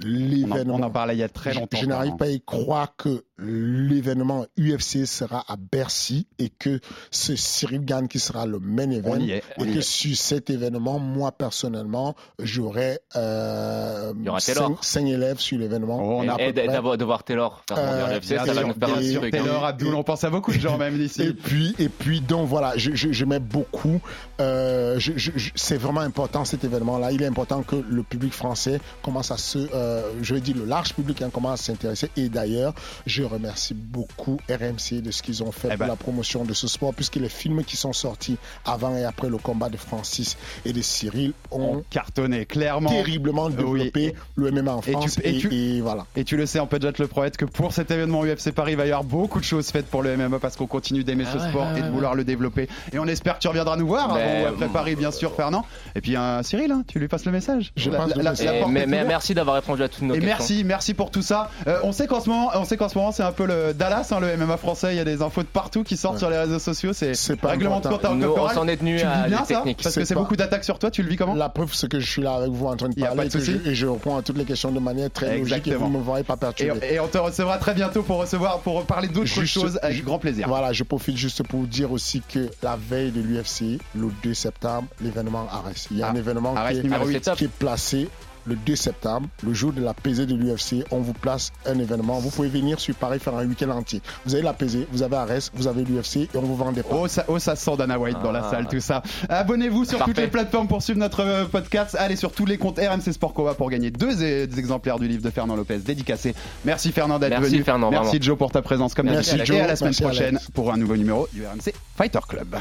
[0.05, 0.75] l'événement.
[0.77, 1.79] on en parlait il y a très longtemps.
[1.81, 6.81] Je, n'arrive pas à y croire que l'événement UFC sera à Bercy et que
[7.11, 9.19] c'est Cyril Gann qui sera le main event.
[9.21, 9.83] Est, et que est.
[9.83, 14.85] sur cet événement, moi personnellement, j'aurai euh, Il y aura cinq, Taylor.
[14.85, 15.99] cinq élèves sur l'événement.
[16.01, 18.75] Oh, on et, et d'avoir- de voir Taylor faire Euh, bien ça va sûr, nous
[18.75, 19.33] faire un et- truc.
[19.33, 19.69] Taylor, hein.
[19.69, 21.33] Abdul, on pense à beaucoup de gens même Et ici.
[21.43, 24.01] puis, et puis, donc voilà, je, je, je mets beaucoup.
[24.41, 27.13] euh, je- je- je- c'est vraiment important cet événement-là.
[27.13, 29.92] Il est important que le public français commence à se, euh,
[30.23, 32.11] je veux dire, le large public hein, commence à s'intéresser.
[32.17, 32.75] Et d'ailleurs,
[33.07, 35.87] je remercie beaucoup RMC de ce qu'ils ont fait Eh pour ben.
[35.89, 39.39] la promotion de ce sport, puisque les films qui sont sortis avant et après le
[39.39, 42.91] combat de Francis et de Cyril ont On cartonnait, clairement.
[42.91, 45.19] terriblement développé le MMA en Et tu- France.
[45.23, 46.07] et tu- et voilà.
[46.17, 48.53] Et tu le sais, on peut déjà te le promettre que pour cet événement UFC
[48.53, 51.05] Paris, il va y avoir beaucoup de choses faites pour le MMA parce qu'on continue
[51.05, 52.69] d'aimer Ah ce ouais, sport ouais, et de ouais, vouloir le développer.
[52.93, 55.65] Et on espère que tu reviendras nous voir ou après euh, Paris, bien sûr, Fernand.
[55.95, 57.73] Et puis, euh, Cyril, hein, tu lui passes le message.
[57.77, 58.47] Je La- passe le la- message.
[58.47, 59.09] la Et- porte mais, est mais ouverte.
[59.09, 60.37] merci d'avoir répondu répondu à toutes nos Et questions.
[60.39, 61.51] merci, merci pour tout ça.
[61.67, 63.75] Euh, on sait qu'en ce moment, on sait qu'en ce moment, c'est un peu le
[63.75, 64.95] Dallas, hein, le MMA français.
[64.95, 66.93] Il y a des infos de partout qui sortent sur les réseaux sociaux.
[66.93, 69.63] C'est pas règlement de compte Nous, on s'en est tenu Tu à bien ça.
[69.83, 70.91] Parce que C'est beaucoup d'attaques sur toi.
[70.91, 72.89] Tu le vis comment La preuve, c'est que je suis là avec vous en train
[72.89, 75.11] de parler pas de et, je, et je réponds à toutes les questions de manière
[75.11, 75.87] très logique et Exactement.
[75.87, 76.81] vous ne me voyez pas perturbé.
[76.89, 80.03] Et, et on te recevra très bientôt pour recevoir, pour parler d'autres choses avec ju-
[80.03, 80.47] grand plaisir.
[80.49, 84.35] Voilà, je profite juste pour vous dire aussi que la veille de l'UFC, le 2
[84.35, 85.89] septembre, l'événement Arès.
[85.91, 87.21] Il y a un Ah, événement Arès qui est, numéro c'est 8.
[87.23, 87.37] top.
[87.39, 88.09] qui est placé
[88.47, 90.85] le 2 septembre, le jour de la pesée de l'UFC.
[90.91, 92.19] On vous place un événement.
[92.19, 94.01] Vous pouvez venir sur Paris faire un week-end entier.
[94.27, 96.83] Vous avez la pesée, vous avez Arès, vous avez l'UFC et on vous vend des
[96.83, 97.01] parts.
[97.03, 98.51] Oh ça, oh, ça sent Dana White dans la Ah.
[98.51, 99.03] salle, tout ça.
[99.29, 101.97] Abonnez-vous sur toutes les plateformes pour suivre notre euh, podcast.
[101.99, 104.23] Allez sur tous les comptes RMC Sport Cova pour gagner deux,
[104.59, 106.35] exemplaires du livre de Fernand Lopez dédicacé.
[106.65, 107.65] Merci Fernand d'être Merci, venu.
[107.65, 108.23] Fernand, Merci vraiment.
[108.25, 109.47] Joe pour ta présence comme Merci, d'habitude.
[109.47, 109.57] Joe.
[109.57, 110.51] Et à la semaine Merci, prochaine Alex.
[110.53, 112.57] pour un nouveau numéro du RMC Fighter Club.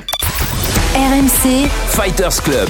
[0.95, 2.69] RMC Fighters Club.